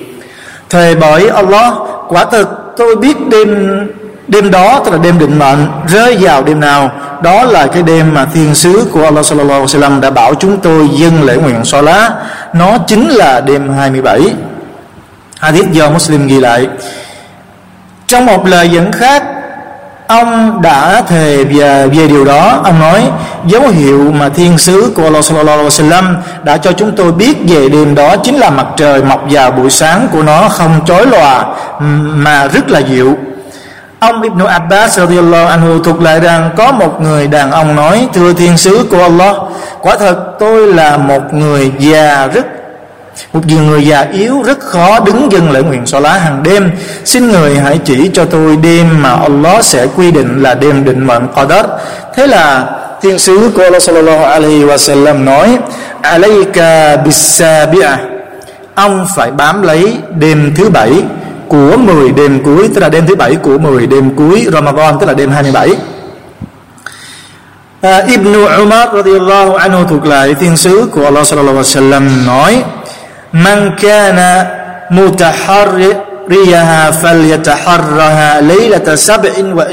Thời 0.72 0.96
bởi 0.96 1.28
Allah 1.28 1.91
Quả 2.12 2.26
thực 2.26 2.74
tôi 2.78 2.96
biết 2.96 3.18
đêm 3.30 3.80
Đêm 4.28 4.52
đó, 4.52 4.82
tức 4.86 4.92
là 4.92 4.98
đêm 4.98 5.20
định 5.20 5.40
mệnh, 5.40 5.68
Rơi 5.88 6.18
vào 6.22 6.44
đêm 6.44 6.60
nào, 6.60 6.92
Đó 7.24 7.44
là 7.44 7.68
cái 7.68 7.84
đêm 7.84 8.14
mà 8.14 8.26
thiên 8.26 8.56
sứ 8.56 8.88
của 8.92 9.04
Allah 9.04 9.26
sallallahu 9.26 9.62
alaihi 9.62 9.80
wasallam 9.80 10.00
Đã 10.00 10.10
bảo 10.10 10.36
chúng 10.36 10.60
tôi 10.60 10.90
dâng 10.94 11.24
lễ 11.24 11.36
nguyện 11.36 11.66
so 11.66 11.82
lá. 11.82 12.10
Nó 12.54 12.78
chính 12.88 13.10
là 13.10 13.42
đêm 13.42 13.74
27 13.74 14.34
Hadith 15.40 15.72
do 15.72 15.90
Muslim 15.90 16.28
ghi 16.28 16.40
lại. 16.40 16.68
Trong 18.08 18.26
một 18.26 18.48
lời 18.48 18.70
dẫn 18.70 18.92
khác 18.92 19.24
ông 20.12 20.62
đã 20.62 21.02
thề 21.08 21.44
về 21.44 21.88
về 21.88 22.08
điều 22.08 22.26
đó. 22.26 22.62
Ông 22.64 22.80
nói, 22.80 23.04
dấu 23.46 23.68
hiệu 23.68 24.12
mà 24.12 24.30
thiên 24.30 24.58
sứ 24.58 24.92
của 24.96 25.04
Allah 25.04 25.26
sallallahu 25.26 25.58
alaihi 25.58 25.70
wasallam 25.70 26.16
đã 26.44 26.58
cho 26.58 26.72
chúng 26.72 26.92
tôi 26.96 27.12
biết 27.12 27.38
về 27.48 27.70
đêm 27.70 27.96
đó 27.96 28.16
chính 28.16 28.36
là 28.36 28.50
mặt 28.50 28.68
trời 28.78 29.04
mọc 29.04 29.22
vào 29.30 29.52
buổi 29.52 29.70
sáng 29.70 30.08
của 30.12 30.24
nó 30.24 30.50
không 30.50 30.86
chói 30.86 31.06
lòa, 31.06 31.46
mà 32.16 32.48
rất 32.48 32.70
là 32.70 32.80
dịu. 32.80 33.18
Ông 34.00 34.22
Ibn 34.22 34.46
Abbas 34.46 34.98
radiyallahu 34.98 35.48
anhu 35.48 35.80
thuộc 35.84 36.02
lại 36.02 36.20
rằng, 36.20 36.50
có 36.58 36.72
một 36.72 37.02
người 37.02 37.28
đàn 37.28 37.52
ông 37.52 37.76
nói, 37.76 38.08
thưa 38.14 38.34
thiên 38.34 38.58
sứ 38.58 38.86
của 38.92 39.02
Allah, 39.02 39.36
quả 39.82 39.98
thật 39.98 40.16
tôi 40.40 40.74
là 40.74 40.98
một 40.98 41.34
người 41.34 41.72
già 41.80 42.28
rất 42.34 42.46
một 43.34 43.48
người 43.48 43.86
già 43.86 44.02
yếu 44.14 44.42
rất 44.42 44.60
khó 44.60 45.00
đứng 45.00 45.32
dâng 45.32 45.52
lễ 45.52 45.62
nguyện 45.62 45.86
so 45.86 46.00
lá 46.00 46.14
hàng 46.14 46.44
đêm. 46.44 46.72
Xin 47.06 47.32
người 47.32 47.56
hãy 47.56 47.80
chỉ 47.86 48.10
cho 48.14 48.26
tôi 48.26 48.56
đêm 48.56 49.02
mà 49.02 49.10
Allah 49.10 49.66
sẽ 49.66 49.88
quy 49.96 50.12
định 50.12 50.42
là 50.42 50.54
đêm 50.54 50.86
định 50.86 51.08
mệnh 51.08 51.28
Qadr 51.36 51.68
thế 52.16 52.28
là 52.28 52.66
thiên 53.02 53.20
sứ 53.20 53.52
của 53.56 53.64
Allah 53.64 53.82
sallallahu 53.82 54.24
alaihi 54.24 54.64
wa 54.64 54.78
sallam 54.78 55.26
nói 55.26 55.58
alayka 56.02 56.96
bisabi'a 56.96 57.98
ông 58.76 59.08
phải 59.16 59.32
bám 59.32 59.62
lấy 59.62 59.98
đêm 60.20 60.54
thứ 60.56 60.70
bảy 60.70 60.92
của 61.48 61.78
10 61.78 62.12
đêm 62.12 62.44
cuối 62.44 62.70
tức 62.76 62.82
là 62.82 62.90
đêm 62.90 63.08
thứ 63.08 63.16
bảy 63.16 63.36
của 63.36 63.58
10 63.58 63.88
đêm 63.88 64.16
cuối 64.16 64.48
Ramadan 64.54 65.00
tức 65.00 65.06
là 65.06 65.14
đêm 65.14 65.32
27 65.32 65.70
à, 67.82 68.04
Ibn 68.08 68.34
Umar 68.62 68.90
radiyallahu 68.94 69.56
anhu 69.56 69.84
thuộc 69.90 70.06
lại 70.06 70.34
thiên 70.34 70.58
sứ 70.58 70.88
của 70.92 71.04
Allah 71.06 71.28
sallallahu 71.28 71.58
alaihi 71.58 71.76
wasallam 71.76 72.26
nói 72.26 72.64
man 73.32 73.76
kana 73.82 74.46
mutaharriyaha 74.90 76.92
falyataharraha 76.92 78.42
laylata 78.42 78.98
sab'in 78.98 79.56
wa 79.56 79.66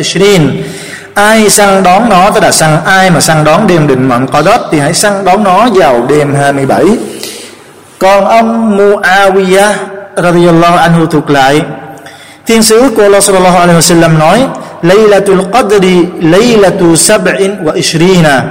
ai 1.15 1.51
săn 1.51 1.83
đón 1.83 2.09
nó, 2.09 2.31
tức 2.31 2.43
là 2.43 2.53
săn 2.53 2.85
ai 2.85 3.11
mà 3.11 3.21
săn 3.21 3.45
đón 3.45 3.67
đêm 3.67 3.87
định 3.87 4.09
mệnh 4.09 4.27
có 4.27 4.43
đất 4.43 4.61
thì 4.71 4.79
hãy 4.79 4.95
săn 4.95 5.25
đón 5.25 5.45
nó 5.45 5.69
vào 5.75 6.07
đêm 6.09 6.35
27 6.35 6.85
còn 7.99 8.25
ông 8.25 8.79
Muawiyah 8.79 9.75
radhiyallahu 10.17 10.77
anhu 10.77 11.07
thuộc 11.07 11.31
lại, 11.31 11.63
thiên 12.47 12.63
sứ 12.63 12.91
của 12.97 13.03
Allah 13.03 13.23
sallallahu 13.23 13.59
alaihi 13.59 13.79
wasallam 13.79 14.19
nói, 14.19 14.47
Laylatul 14.83 15.41
Qadri 15.53 16.07
Laylatul 16.23 16.97
Sab'in 16.97 17.65
wa 17.65 17.73
Ishrina. 17.73 18.43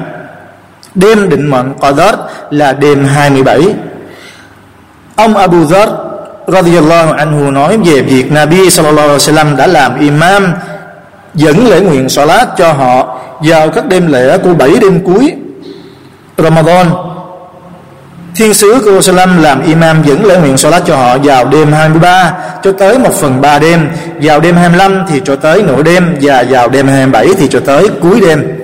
Đêm 0.96 1.30
định 1.30 1.52
mệnh 1.52 1.74
Qadr 1.80 2.16
là 2.52 2.74
đêm 2.74 3.06
27 3.06 3.62
Ông 5.18 5.38
Abu 5.38 5.66
Dhar 5.66 5.90
radhiyallahu 6.48 7.14
anhu 7.14 7.52
nói 7.52 7.78
về 7.78 8.02
việc 8.02 8.32
Nabi 8.32 8.70
sallallahu 8.70 9.08
alaihi 9.08 9.20
wasallam 9.20 9.56
đã 9.56 9.68
làm 9.68 10.00
imam 10.00 10.54
dẫn 11.34 11.68
lễ 11.68 11.82
nguyện 11.82 12.10
salat 12.10 12.48
cho 12.58 12.74
họ 12.74 13.20
vào 13.40 13.70
các 13.70 13.86
đêm 13.86 14.12
lễ 14.12 14.38
của 14.38 14.54
bảy 14.54 14.72
đêm 14.82 15.06
cuối 15.06 15.34
Ramadan 16.38 16.88
Thiên 18.36 18.54
sứ 18.54 18.82
của 18.86 19.02
Salam 19.02 19.42
làm 19.42 19.64
imam 19.64 20.04
dẫn 20.04 20.26
lễ 20.26 20.38
nguyện 20.38 20.58
salat 20.58 20.84
cho 20.86 20.96
họ 20.96 21.18
vào 21.18 21.46
đêm 21.46 21.72
23 21.72 22.34
cho 22.64 22.72
tới 22.72 23.00
một 23.00 23.14
phần 23.14 23.42
ba 23.42 23.60
đêm, 23.60 23.90
vào 24.22 24.40
đêm 24.40 24.56
25 24.56 25.06
thì 25.10 25.22
cho 25.26 25.36
tới 25.36 25.64
nửa 25.64 25.84
đêm 25.84 26.18
và 26.22 26.46
vào 26.50 26.70
đêm 26.70 26.88
27 26.88 27.28
thì 27.38 27.48
cho 27.48 27.60
tới 27.60 27.90
cuối 28.02 28.22
đêm. 28.22 28.58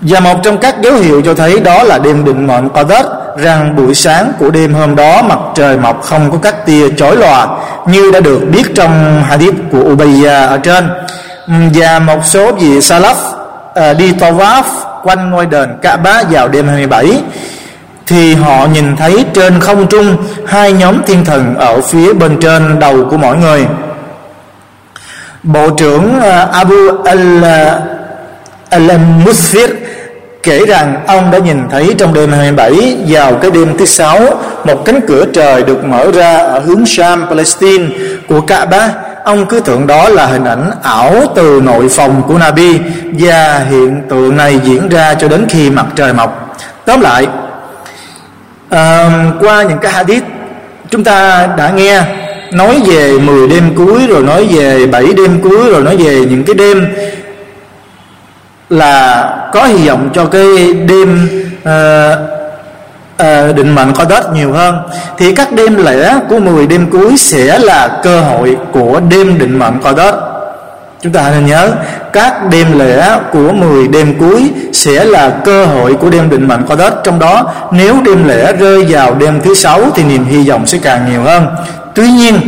Và 0.00 0.20
một 0.20 0.40
trong 0.42 0.58
các 0.58 0.82
dấu 0.82 0.94
hiệu 0.94 1.22
cho 1.24 1.34
thấy 1.34 1.60
đó 1.60 1.82
là 1.82 1.98
đêm 1.98 2.24
định 2.24 2.46
mệnh 2.46 2.68
Qadr 2.68 3.04
rằng 3.36 3.76
buổi 3.76 3.94
sáng 3.94 4.32
của 4.38 4.50
đêm 4.50 4.74
hôm 4.74 4.96
đó 4.96 5.22
mặt 5.22 5.38
trời 5.54 5.76
mọc 5.78 6.02
không 6.02 6.30
có 6.30 6.38
các 6.42 6.66
tia 6.66 6.90
chói 6.96 7.16
lòa 7.16 7.48
như 7.86 8.10
đã 8.12 8.20
được 8.20 8.40
biết 8.52 8.74
trong 8.74 9.22
hadith 9.22 9.54
của 9.72 9.80
Ubayya 9.80 10.46
ở 10.46 10.58
trên. 10.58 10.90
Và 11.74 11.98
một 11.98 12.24
số 12.24 12.52
vị 12.52 12.78
Salaf 12.78 13.14
uh, 13.14 13.98
đi 13.98 14.12
tawaf 14.12 14.62
quanh 15.02 15.30
ngôi 15.30 15.46
đền 15.46 15.68
Kaaba 15.82 16.22
vào 16.30 16.48
đêm 16.48 16.68
27 16.68 17.22
thì 18.06 18.34
họ 18.34 18.66
nhìn 18.66 18.96
thấy 18.96 19.24
trên 19.34 19.60
không 19.60 19.86
trung 19.86 20.16
hai 20.46 20.72
nhóm 20.72 21.02
thiên 21.06 21.24
thần 21.24 21.54
ở 21.54 21.80
phía 21.80 22.12
bên 22.12 22.40
trên 22.40 22.78
đầu 22.78 23.04
của 23.10 23.16
mỗi 23.16 23.36
người. 23.36 23.66
Bộ 25.42 25.70
trưởng 25.70 26.14
uh, 26.18 26.52
Abu 26.52 27.02
al 27.04 27.44
al-Musfir 28.70 29.68
kể 30.42 30.66
rằng 30.66 30.94
ông 31.06 31.30
đã 31.30 31.38
nhìn 31.38 31.68
thấy 31.70 31.94
trong 31.98 32.14
đêm 32.14 32.32
27 32.32 32.96
vào 33.08 33.34
cái 33.34 33.50
đêm 33.50 33.76
thứ 33.78 33.84
sáu 33.84 34.20
một 34.64 34.84
cánh 34.84 35.00
cửa 35.08 35.24
trời 35.32 35.62
được 35.62 35.84
mở 35.84 36.10
ra 36.12 36.36
ở 36.36 36.58
hướng 36.58 36.86
Sham 36.86 37.26
Palestine 37.28 37.84
của 38.28 38.40
Kaaba. 38.40 38.90
Ông 39.24 39.46
cứ 39.46 39.60
tưởng 39.60 39.86
đó 39.86 40.08
là 40.08 40.26
hình 40.26 40.44
ảnh 40.44 40.70
ảo 40.82 41.14
từ 41.34 41.60
nội 41.64 41.88
phòng 41.88 42.22
của 42.28 42.38
Nabi 42.38 42.78
và 43.18 43.58
hiện 43.70 44.02
tượng 44.08 44.36
này 44.36 44.60
diễn 44.64 44.88
ra 44.88 45.14
cho 45.14 45.28
đến 45.28 45.46
khi 45.48 45.70
mặt 45.70 45.86
trời 45.96 46.12
mọc. 46.12 46.56
Tóm 46.84 47.00
lại 47.00 47.26
à, 48.70 49.10
qua 49.40 49.62
những 49.62 49.78
cái 49.78 49.92
hadith 49.92 50.22
chúng 50.90 51.04
ta 51.04 51.48
đã 51.56 51.70
nghe 51.70 52.02
nói 52.52 52.82
về 52.86 53.18
10 53.18 53.48
đêm 53.48 53.74
cuối 53.76 54.06
rồi 54.08 54.22
nói 54.22 54.46
về 54.50 54.86
7 54.86 55.06
đêm 55.16 55.40
cuối 55.42 55.70
rồi 55.70 55.82
nói 55.82 55.96
về 55.96 56.24
những 56.30 56.44
cái 56.44 56.54
đêm 56.54 56.86
là 58.70 59.26
có 59.52 59.64
hy 59.64 59.88
vọng 59.88 60.10
cho 60.14 60.24
cái 60.24 60.74
đêm 60.74 61.28
uh, 61.62 62.18
uh, 63.22 63.56
định 63.56 63.74
mệnh 63.74 63.92
có 63.92 64.04
đất 64.04 64.32
nhiều 64.32 64.52
hơn. 64.52 64.74
Thì 65.18 65.34
các 65.34 65.52
đêm 65.52 65.76
lễ 65.76 66.14
của 66.28 66.38
10 66.38 66.66
đêm 66.66 66.90
cuối 66.90 67.16
sẽ 67.16 67.58
là 67.58 68.00
cơ 68.02 68.20
hội 68.20 68.56
của 68.72 69.00
đêm 69.10 69.38
định 69.38 69.58
mệnh 69.58 69.80
có 69.82 69.92
đất 69.92 70.30
Chúng 71.02 71.12
ta 71.12 71.30
nên 71.30 71.46
nhớ 71.46 71.72
các 72.12 72.50
đêm 72.50 72.78
lễ 72.78 73.18
của 73.32 73.52
10 73.52 73.88
đêm 73.88 74.18
cuối 74.18 74.50
sẽ 74.72 75.04
là 75.04 75.30
cơ 75.44 75.64
hội 75.64 75.94
của 75.94 76.10
đêm 76.10 76.30
định 76.30 76.48
mệnh 76.48 76.62
có 76.68 76.76
đất 76.76 76.94
trong 77.04 77.18
đó 77.18 77.52
nếu 77.72 77.96
đêm 78.04 78.28
lễ 78.28 78.52
rơi 78.52 78.84
vào 78.88 79.14
đêm 79.14 79.40
thứ 79.40 79.54
sáu 79.54 79.80
thì 79.94 80.04
niềm 80.04 80.24
hy 80.24 80.48
vọng 80.48 80.66
sẽ 80.66 80.78
càng 80.82 81.10
nhiều 81.10 81.22
hơn. 81.22 81.46
Tuy 81.94 82.10
nhiên 82.10 82.40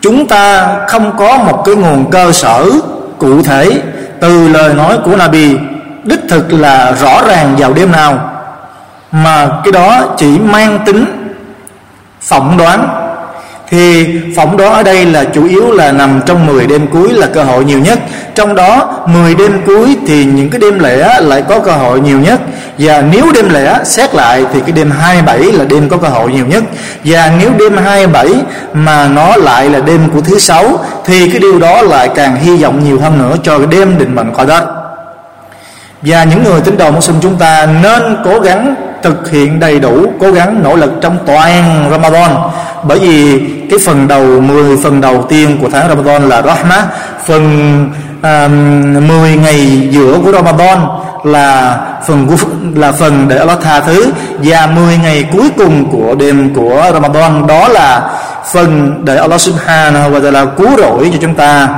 chúng 0.00 0.26
ta 0.26 0.76
không 0.88 1.16
có 1.18 1.38
một 1.38 1.62
cái 1.64 1.74
nguồn 1.74 2.10
cơ 2.10 2.32
sở 2.32 2.66
cụ 3.18 3.42
thể 3.42 3.82
từ 4.22 4.48
lời 4.48 4.74
nói 4.74 4.98
của 5.04 5.16
Nabi, 5.16 5.56
đích 6.04 6.20
thực 6.28 6.52
là 6.52 6.92
rõ 6.92 7.22
ràng 7.28 7.56
vào 7.58 7.72
đêm 7.72 7.92
nào. 7.92 8.30
Mà 9.12 9.48
cái 9.64 9.72
đó 9.72 10.14
chỉ 10.16 10.38
mang 10.38 10.78
tính 10.86 11.04
phỏng 12.20 12.56
đoán 12.56 13.01
thì 13.72 14.06
phỏng 14.36 14.56
đó 14.56 14.70
ở 14.70 14.82
đây 14.82 15.06
là 15.06 15.24
chủ 15.24 15.48
yếu 15.48 15.70
là 15.70 15.92
nằm 15.92 16.20
trong 16.26 16.46
10 16.46 16.66
đêm 16.66 16.86
cuối 16.86 17.12
là 17.12 17.26
cơ 17.26 17.42
hội 17.42 17.64
nhiều 17.64 17.78
nhất. 17.78 17.98
Trong 18.34 18.54
đó 18.54 19.00
10 19.06 19.34
đêm 19.34 19.62
cuối 19.66 19.96
thì 20.06 20.24
những 20.24 20.50
cái 20.50 20.60
đêm 20.60 20.78
lễ 20.78 21.20
lại 21.20 21.42
có 21.48 21.58
cơ 21.58 21.72
hội 21.72 22.00
nhiều 22.00 22.18
nhất. 22.18 22.40
Và 22.78 23.04
nếu 23.12 23.26
đêm 23.34 23.48
lễ 23.48 23.74
xét 23.84 24.14
lại 24.14 24.44
thì 24.52 24.60
cái 24.60 24.72
đêm 24.72 24.90
27 24.90 25.38
là 25.38 25.64
đêm 25.64 25.88
có 25.88 25.96
cơ 25.96 26.08
hội 26.08 26.32
nhiều 26.32 26.46
nhất. 26.46 26.64
Và 27.04 27.32
nếu 27.40 27.50
đêm 27.58 27.76
27 27.76 28.26
mà 28.72 29.08
nó 29.08 29.36
lại 29.36 29.70
là 29.70 29.80
đêm 29.80 30.08
của 30.14 30.20
thứ 30.20 30.38
sáu 30.38 30.84
thì 31.04 31.28
cái 31.28 31.38
điều 31.38 31.58
đó 31.58 31.82
lại 31.82 32.08
càng 32.14 32.36
hy 32.36 32.56
vọng 32.56 32.84
nhiều 32.84 33.00
hơn 33.00 33.18
nữa 33.18 33.36
cho 33.42 33.58
cái 33.58 33.66
đêm 33.70 33.98
định 33.98 34.14
mệnh 34.14 34.34
khỏi 34.34 34.46
đất. 34.46 34.64
Và 36.02 36.24
những 36.24 36.44
người 36.44 36.60
tín 36.60 36.76
đồ 36.76 36.90
Muslim 36.90 37.20
chúng 37.20 37.36
ta 37.36 37.66
nên 37.82 38.16
cố 38.24 38.40
gắng 38.40 38.74
thực 39.02 39.30
hiện 39.30 39.60
đầy 39.60 39.80
đủ 39.80 40.06
cố 40.20 40.32
gắng 40.32 40.62
nỗ 40.62 40.76
lực 40.76 40.92
trong 41.00 41.18
toàn 41.26 41.88
Ramadan. 41.90 42.30
Bởi 42.82 42.98
vì 42.98 43.38
cái 43.70 43.78
phần 43.86 44.08
đầu 44.08 44.40
10 44.40 44.76
phần 44.82 45.00
đầu 45.00 45.26
tiên 45.28 45.58
của 45.60 45.68
tháng 45.72 45.88
Ramadan 45.88 46.28
là 46.28 46.42
Rahmah 46.42 46.84
phần 47.26 47.44
um, 48.22 49.08
10 49.08 49.36
ngày 49.36 49.88
giữa 49.90 50.18
của 50.24 50.32
Ramadan 50.32 50.78
là 51.24 51.78
phần 52.06 52.26
của, 52.26 52.36
là 52.74 52.92
phần 52.92 53.28
để 53.28 53.38
Allah 53.38 53.58
tha 53.62 53.80
thứ. 53.80 54.12
Và 54.38 54.66
10 54.66 54.98
ngày 54.98 55.28
cuối 55.32 55.50
cùng 55.56 55.90
của 55.90 56.14
đêm 56.14 56.54
của 56.54 56.90
Ramadan 56.92 57.46
đó 57.46 57.68
là 57.68 58.10
phần 58.52 59.00
để 59.04 59.16
Allah 59.16 59.40
Subhanahu 59.40 60.10
wa 60.10 60.22
Taala 60.22 60.44
cứu 60.44 60.68
rỗi 60.78 61.10
cho 61.12 61.18
chúng 61.20 61.34
ta 61.34 61.68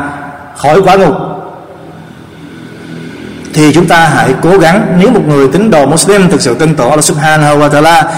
khỏi 0.57 0.81
quả 0.83 0.97
ngục 0.97 1.15
thì 3.55 3.73
chúng 3.73 3.87
ta 3.87 4.09
hãy 4.09 4.35
cố 4.43 4.59
gắng, 4.59 4.97
nếu 4.99 5.11
một 5.11 5.23
người 5.27 5.49
tín 5.49 5.71
đồ 5.71 5.87
Muslim 5.87 6.31
thực 6.31 6.41
sự 6.41 6.55
tin 6.55 6.75
tưởng 6.75 6.91
Allah 6.91 7.05
Subhanahu 7.05 7.59
wa 7.59 7.69
Taala, 7.69 8.13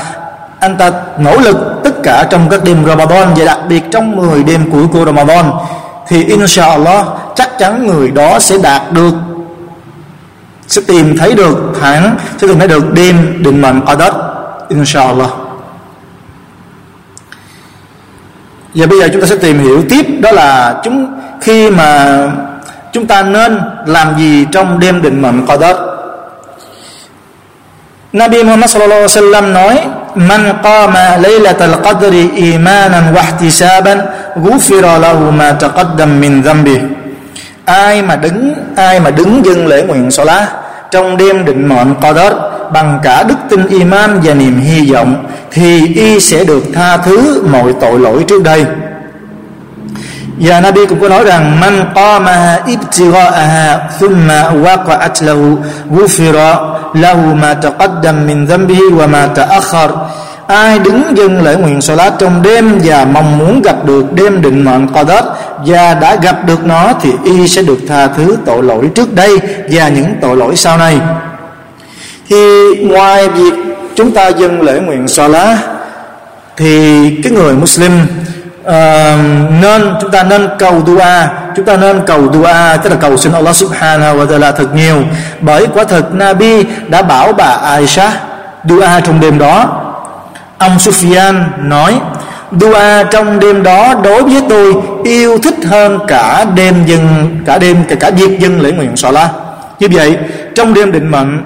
anh 0.60 0.76
ta 0.76 0.90
nỗ 1.18 1.36
lực 1.36 1.56
tất 1.84 2.02
cả 2.02 2.26
trong 2.30 2.48
các 2.48 2.64
đêm 2.64 2.86
Ramadan, 2.86 3.34
và 3.36 3.44
đặc 3.44 3.58
biệt 3.68 3.82
trong 3.90 4.16
10 4.16 4.42
đêm 4.42 4.70
cuối 4.70 4.86
của 4.92 5.04
Ramadan, 5.04 5.50
thì 6.08 6.24
inshallah 6.24 7.06
chắc 7.36 7.58
chắn 7.58 7.86
người 7.86 8.10
đó 8.10 8.38
sẽ 8.38 8.58
đạt 8.62 8.82
được, 8.92 9.14
sẽ 10.68 10.82
tìm 10.86 11.16
thấy 11.16 11.34
được 11.34 11.72
tháng 11.80 12.16
sẽ 12.38 12.46
tìm 12.46 12.58
thấy 12.58 12.68
được 12.68 12.92
đêm 12.92 13.42
định 13.42 13.62
mệnh 13.62 13.80
Qadr 13.80 14.14
inshallah. 14.68 15.30
Và 18.74 18.86
bây 18.86 19.00
giờ 19.00 19.08
chúng 19.12 19.20
ta 19.20 19.26
sẽ 19.26 19.36
tìm 19.36 19.58
hiểu 19.58 19.82
tiếp, 19.88 20.06
đó 20.20 20.30
là 20.32 20.80
chúng 20.84 21.20
khi 21.40 21.70
mà 21.70 22.18
chúng 22.96 23.06
ta 23.06 23.22
nên 23.22 23.60
làm 23.86 24.18
gì 24.18 24.46
trong 24.52 24.80
đêm 24.80 25.02
định 25.02 25.22
mệnh 25.22 25.46
Qadr 25.46 25.76
Nabi 28.12 28.42
Muhammad 28.42 28.70
sallallahu 28.70 29.00
alaihi 29.00 29.12
wasallam 29.12 29.52
nói, 29.52 29.74
man 30.14 30.52
qama 30.62 31.16
laylatal 31.16 31.76
qadri 31.84 32.30
imanan 32.34 33.12
wa 33.14 33.20
ihtisaban, 33.20 33.98
ghufira 34.36 34.98
lahu 34.98 35.30
ma 35.30 35.52
taqaddam 35.52 36.20
min 36.20 36.42
dhanbi. 36.42 36.76
Ai 37.64 38.02
mà 38.02 38.16
đứng, 38.16 38.54
ai 38.76 39.00
mà 39.00 39.10
đứng 39.10 39.42
dâng 39.44 39.66
lễ 39.66 39.82
nguyện 39.82 40.10
salat 40.10 40.48
trong 40.90 41.16
đêm 41.16 41.44
định 41.44 41.68
mệnh 41.68 41.94
Qadar 42.00 42.32
bằng 42.72 43.00
cả 43.02 43.22
đức 43.22 43.38
tin 43.50 43.66
iman 43.66 44.20
và 44.24 44.34
niềm 44.34 44.60
hy 44.60 44.92
vọng, 44.92 45.26
thì 45.50 45.94
y 45.94 46.20
sẽ 46.20 46.44
được 46.44 46.62
tha 46.74 46.96
thứ 46.96 47.42
mọi 47.52 47.74
tội 47.80 47.98
lỗi 47.98 48.24
trước 48.28 48.42
đây 48.42 48.64
và 50.36 50.60
Nabi 50.60 50.86
cũng 50.86 51.00
có 51.00 51.08
nói 51.08 51.24
rằng, 51.24 51.60
man 51.60 51.92
qama 51.94 52.58
ibtigha'aha 52.66 53.78
thumma 54.00 54.42
waqa'at 54.42 55.26
lahu 55.26 55.58
ghufira 55.90 56.56
lahu 56.94 57.34
ma 57.34 57.54
taqaddam 57.54 58.26
min 58.26 58.46
dhanbihi 58.46 58.90
wa 58.98 59.08
ma 59.08 59.28
ta'akhkhar. 59.34 59.90
Ai 60.46 60.78
đứng 60.78 61.02
dâng 61.16 61.42
lễ 61.42 61.56
nguyện 61.56 61.80
salat 61.80 62.12
trong 62.18 62.42
đêm 62.42 62.78
và 62.84 63.04
mong 63.04 63.38
muốn 63.38 63.62
gặp 63.62 63.84
được 63.84 64.12
đêm 64.12 64.42
định 64.42 64.64
mệnh 64.64 64.86
Qadr 64.86 65.24
và 65.66 65.94
đã 65.94 66.16
gặp 66.22 66.46
được 66.46 66.64
nó 66.64 66.92
thì 67.00 67.10
y 67.24 67.48
sẽ 67.48 67.62
được 67.62 67.78
tha 67.88 68.06
thứ 68.06 68.36
tội 68.46 68.62
lỗi 68.62 68.90
trước 68.94 69.14
đây 69.14 69.38
và 69.70 69.88
những 69.88 70.14
tội 70.22 70.36
lỗi 70.36 70.56
sau 70.56 70.78
này. 70.78 71.00
Thì 72.28 72.36
ngoài 72.80 73.28
việc 73.28 73.54
chúng 73.96 74.10
ta 74.10 74.28
dâng 74.28 74.62
lễ 74.62 74.80
nguyện 74.80 75.08
salat, 75.08 75.58
thì 76.56 77.10
cái 77.22 77.32
người 77.32 77.54
Muslim 77.54 77.92
uh, 78.66 78.72
nên 79.62 79.94
chúng 80.00 80.10
ta 80.10 80.22
nên 80.22 80.48
cầu 80.58 80.82
dua. 80.86 81.04
Chúng 81.56 81.64
ta 81.64 81.76
nên 81.76 82.00
cầu 82.06 82.32
dua 82.32 82.52
tức 82.82 82.90
là 82.90 82.96
cầu 83.00 83.16
xin 83.16 83.32
Allah 83.32 83.56
Subhanahu 83.56 84.18
wa 84.18 84.26
Taala 84.26 84.52
thật 84.52 84.74
nhiều. 84.74 85.02
Bởi 85.40 85.66
quả 85.74 85.84
thật 85.84 86.14
Nabi 86.14 86.64
đã 86.88 87.02
bảo 87.02 87.32
bà 87.32 87.44
Aisha 87.44 88.10
dua 88.64 88.86
trong 89.04 89.20
đêm 89.20 89.38
đó. 89.38 89.82
Ông 90.58 90.76
Sufyan 90.76 91.42
nói 91.58 92.00
dua 92.60 93.04
trong 93.10 93.40
đêm 93.40 93.62
đó 93.62 93.94
đối 94.04 94.22
với 94.22 94.42
tôi 94.48 94.74
yêu 95.04 95.38
thích 95.38 95.54
hơn 95.66 95.98
cả 96.08 96.44
đêm 96.54 96.86
dân 96.86 97.28
cả 97.46 97.58
đêm 97.58 97.84
cả, 97.88 97.94
cả 98.00 98.10
việc 98.10 98.40
dân 98.40 98.60
lễ 98.60 98.72
nguyện 98.72 98.94
la 99.12 99.28
như 99.80 99.88
vậy 99.92 100.18
trong 100.54 100.74
đêm 100.74 100.92
định 100.92 101.10
mệnh 101.10 101.42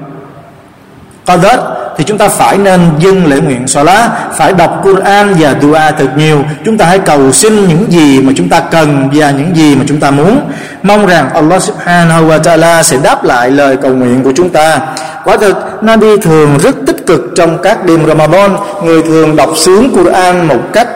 Qadr 1.26 1.58
thì 1.98 2.04
chúng 2.04 2.18
ta 2.18 2.28
phải 2.28 2.58
nên 2.58 2.80
dâng 2.98 3.26
lễ 3.26 3.40
nguyện 3.40 3.66
lá 3.84 4.08
phải 4.36 4.52
đọc 4.52 4.80
Quran 4.82 5.34
và 5.38 5.54
dua 5.62 5.78
thật 5.98 6.08
nhiều. 6.16 6.44
Chúng 6.64 6.78
ta 6.78 6.84
hãy 6.84 6.98
cầu 6.98 7.32
xin 7.32 7.68
những 7.68 7.92
gì 7.92 8.20
mà 8.20 8.32
chúng 8.36 8.48
ta 8.48 8.60
cần 8.60 9.08
và 9.12 9.30
những 9.30 9.56
gì 9.56 9.76
mà 9.76 9.84
chúng 9.88 10.00
ta 10.00 10.10
muốn. 10.10 10.40
Mong 10.82 11.06
rằng 11.06 11.30
Allah 11.34 11.62
Subhanahu 11.62 12.28
wa 12.28 12.38
Taala 12.38 12.82
sẽ 12.82 12.96
đáp 13.02 13.24
lại 13.24 13.50
lời 13.50 13.76
cầu 13.76 13.94
nguyện 13.94 14.22
của 14.22 14.32
chúng 14.36 14.50
ta. 14.50 14.80
Quả 15.24 15.36
thực 15.36 15.82
Nabi 15.82 16.16
thường 16.22 16.58
rất 16.58 16.74
tích 16.86 17.06
cực 17.06 17.20
trong 17.36 17.58
các 17.62 17.84
đêm 17.84 18.06
Ramadan. 18.06 18.56
Người 18.84 19.02
thường 19.02 19.36
đọc 19.36 19.50
sướng 19.56 19.90
Quran 19.94 20.48
một 20.48 20.60
cách 20.72 20.88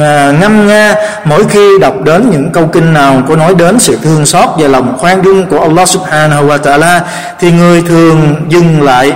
à, 0.00 0.32
ngâm 0.40 0.66
nga. 0.66 0.94
Mỗi 1.24 1.44
khi 1.50 1.78
đọc 1.80 1.94
đến 2.04 2.30
những 2.30 2.50
câu 2.52 2.66
kinh 2.66 2.92
nào 2.92 3.22
có 3.28 3.36
nói 3.36 3.54
đến 3.54 3.78
sự 3.78 3.98
thương 4.02 4.26
xót 4.26 4.48
và 4.58 4.68
lòng 4.68 4.98
khoan 4.98 5.22
dung 5.24 5.46
của 5.46 5.60
Allah 5.60 5.88
Subhanahu 5.88 6.46
wa 6.46 6.58
Taala, 6.58 7.00
thì 7.40 7.52
người 7.52 7.82
thường 7.88 8.34
dừng 8.48 8.82
lại 8.82 9.12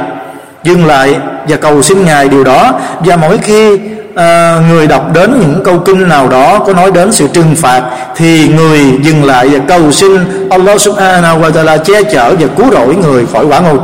dừng 0.66 0.86
lại 0.86 1.16
và 1.48 1.56
cầu 1.56 1.82
xin 1.82 2.04
ngài 2.04 2.28
điều 2.28 2.44
đó. 2.44 2.72
Và 3.00 3.16
mỗi 3.16 3.38
khi 3.38 3.78
à, 4.14 4.60
người 4.70 4.86
đọc 4.86 5.12
đến 5.14 5.38
những 5.40 5.62
câu 5.64 5.78
kinh 5.78 6.08
nào 6.08 6.28
đó 6.28 6.58
có 6.66 6.72
nói 6.72 6.90
đến 6.90 7.12
sự 7.12 7.28
trừng 7.32 7.54
phạt 7.56 7.82
thì 8.16 8.48
người 8.48 8.80
dừng 9.02 9.24
lại 9.24 9.48
và 9.48 9.58
cầu 9.68 9.92
xin 9.92 10.48
Allah 10.50 10.80
subhanahu 10.80 11.40
wa 11.40 11.52
ta'ala 11.52 11.78
che 11.78 12.02
chở 12.02 12.34
và 12.40 12.46
cứu 12.56 12.66
rỗi 12.72 12.96
người 12.96 13.26
khỏi 13.32 13.46
quả 13.46 13.60
ngục. 13.60 13.80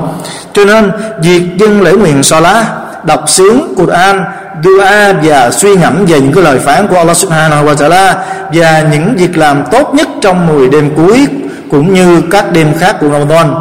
Cho 0.53 0.65
nên 0.65 0.91
việc 1.23 1.43
dân 1.57 1.83
lễ 1.83 1.93
nguyện 1.93 2.23
salat 2.23 2.67
đọc 3.05 3.31
sướng 3.31 3.75
Quran 3.77 4.25
dua 4.65 4.85
và 5.23 5.51
suy 5.51 5.77
ngẫm 5.77 6.05
về 6.07 6.21
những 6.21 6.33
cái 6.33 6.45
lời 6.45 6.59
phán 6.59 6.87
của 6.89 6.97
Allah 6.97 7.17
subhanahu 7.17 7.67
wa 7.67 7.75
ta'ala 7.75 8.15
và 8.53 8.85
những 8.93 9.15
việc 9.17 9.39
làm 9.39 9.65
tốt 9.71 9.95
nhất 9.95 10.09
trong 10.21 10.47
10 10.47 10.69
đêm 10.69 10.91
cuối 10.97 11.27
cũng 11.71 11.95
như 11.95 12.23
các 12.31 12.53
đêm 12.53 12.75
khác 12.79 12.97
của 13.01 13.09
Ramadan 13.09 13.55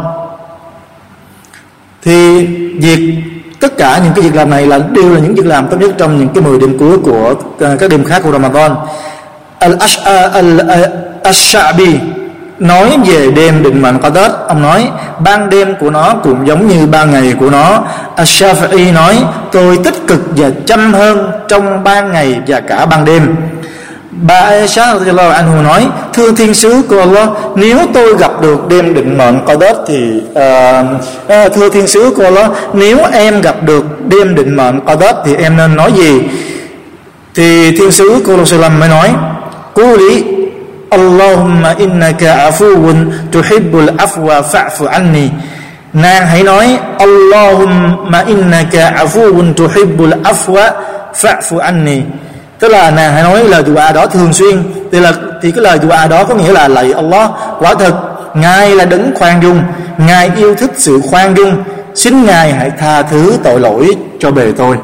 thì 2.02 2.46
việc, 2.80 3.16
tất 3.60 3.78
cả 3.78 4.00
những 4.04 4.14
cái 4.16 4.24
việc 4.24 4.36
làm 4.36 4.50
này 4.50 4.68
là, 4.68 4.80
đều 4.92 5.14
là 5.14 5.20
những 5.20 5.36
việc 5.36 5.46
làm 5.46 5.68
tốt 5.68 5.78
nhất 5.80 5.92
trong 5.98 6.20
những 6.20 6.30
cái 6.30 6.44
10 6.44 6.60
đêm 6.60 6.78
cuối 6.78 6.98
của 6.98 7.36
à, 7.60 7.76
các 7.80 7.90
đêm 7.90 8.04
khác 8.04 8.22
của 8.24 8.32
Ramadan. 8.32 8.76
Al-Sha'bi 9.60 11.60
à, 11.64 11.64
à, 11.64 11.72
nói 12.60 12.98
về 13.06 13.32
đêm 13.32 13.64
định 13.64 13.82
mệnh 13.82 13.98
Qadr 13.98 14.32
ông 14.48 14.62
nói, 14.62 14.90
ban 15.20 15.50
đêm 15.50 15.76
của 15.80 15.90
nó 15.90 16.14
cũng 16.24 16.48
giống 16.48 16.68
như 16.68 16.88
ban 16.88 17.12
ngày 17.12 17.34
của 17.40 17.50
nó. 17.50 17.84
Al-Shafi'i 18.16 18.94
nói, 18.94 19.18
tôi 19.52 19.78
tích 19.84 20.08
cực 20.08 20.22
và 20.36 20.50
chăm 20.66 20.94
hơn 20.94 21.32
trong 21.48 21.84
ban 21.84 22.12
ngày 22.12 22.42
và 22.48 22.60
cả 22.60 22.86
ban 22.86 23.06
đêm. 23.06 23.36
Bà 24.12 24.36
Aisha 24.36 24.93
anhu 25.34 25.62
nói 25.62 25.88
Thưa 26.13 26.32
thiên 26.32 26.54
sứ 26.54 26.82
của 26.89 27.00
Allah 27.00 27.30
Nếu 27.56 27.78
tôi 27.93 28.17
gặp 28.17 28.41
được 28.41 28.67
đêm 28.67 28.93
định 28.93 29.17
mệnh 29.17 29.45
Qadr 29.45 29.76
Thì 29.88 30.21
uh, 30.32 31.45
uh, 31.45 31.54
Thưa 31.54 31.69
thiên 31.69 31.88
sứ 31.88 32.13
của 32.15 32.24
Allah 32.24 32.52
Nếu 32.74 32.97
em 33.13 33.41
gặp 33.41 33.63
được 33.63 33.86
đêm 34.08 34.36
định 34.36 34.56
mệnh 34.56 34.80
Qadr 34.86 35.13
Thì 35.26 35.36
em 35.36 35.58
nên 35.58 35.76
nói 35.76 35.91
gì? 35.97 36.21
Thì 37.36 37.78
thiên 37.78 37.91
sứ 37.91 38.24
của 38.26 38.38
Allah 38.52 38.71
mới 38.80 38.89
nói 38.89 39.10
Quli 39.74 40.24
Allahumma 40.91 41.71
innaka 41.80 42.52
afuun 42.52 43.32
tuhibbul 43.32 43.95
afwa 43.95 44.43
fa'fu 44.43 44.88
anni. 44.91 45.32
Nàng 45.93 46.28
hãy 46.28 46.43
nói 46.43 46.80
Allahumma 47.00 48.19
innaka 48.28 48.91
afuun 48.91 49.54
tuhibbul 49.56 50.12
afwa 50.24 50.71
fa'fu 51.15 51.58
anni 51.60 52.04
tức 52.62 52.69
là 52.69 52.91
nàng 52.91 53.13
hãy 53.13 53.24
nói 53.24 53.43
lời 53.43 53.63
dua 53.67 53.91
đó 53.93 54.06
thường 54.06 54.34
xuyên. 54.34 54.63
Thì 54.91 55.00
là, 55.00 55.13
thì 55.41 55.52
cái 55.52 55.63
lời 55.63 55.80
dua 55.82 56.08
đó 56.10 56.24
có 56.24 56.36
nghĩa 56.36 56.52
là 56.52 56.67
lạy 56.67 56.93
Allah, 56.93 57.30
quả 57.60 57.74
thật, 57.74 57.93
ngài 58.34 58.76
là 58.76 58.86
đấng 58.86 59.12
khoan 59.15 59.41
dung. 59.43 59.63
Ngài 59.97 60.32
yêu 60.38 60.56
thích 60.56 60.71
sự 60.78 61.02
khoan 61.10 61.36
dung. 61.36 61.63
Xin 61.95 62.26
ngài 62.26 62.54
hãy 62.54 62.71
tha 62.80 63.02
thứ 63.02 63.38
tội 63.43 63.60
lỗi 63.60 63.95
cho 64.19 64.32
bề 64.32 64.52
tôi. 64.58 64.78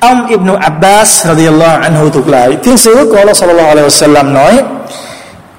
Ông 0.00 0.26
Ibn 0.26 0.54
Abbas 0.60 1.26
radhiyallahu 1.26 1.82
anhu 1.82 2.10
thuộc 2.10 2.28
lại, 2.28 2.56
thiên 2.64 2.76
sứ 2.76 3.08
của 3.10 3.16
Allah 3.16 3.36
sallallahu 3.36 3.68
alaihi 3.68 3.88
wasallam 3.88 4.32
nói 4.32 4.62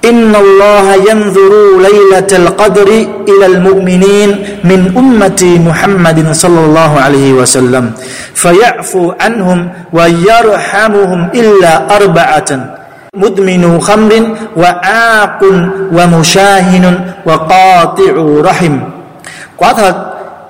إن 0.04 0.32
الله 0.36 0.86
ينظر 1.10 1.52
ليلة 1.88 2.30
القدر 2.32 2.88
إلى 3.28 3.46
المؤمنين 3.46 4.30
من 4.64 4.80
أمة 4.96 5.42
محمد 5.68 6.32
صلى 6.32 6.60
الله 6.60 7.00
عليه 7.00 7.32
وسلم 7.32 7.92
فيعفو 8.34 9.12
عنهم 9.20 9.68
ويرحمهم 9.92 11.28
إلا 11.34 11.96
أربعة 11.96 12.50
مدمن 13.14 13.80
خمر 13.80 14.12
وعاق 14.56 15.40
ومشاهن 15.92 16.84
وقاطع 17.26 18.12
رحم 18.50 18.74
quả 19.56 19.72
thật 19.72 19.94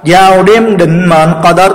vào 0.04 0.42
đêm 0.42 0.76
định 0.76 1.08
mệnh 1.08 1.32
Qadar 1.42 1.72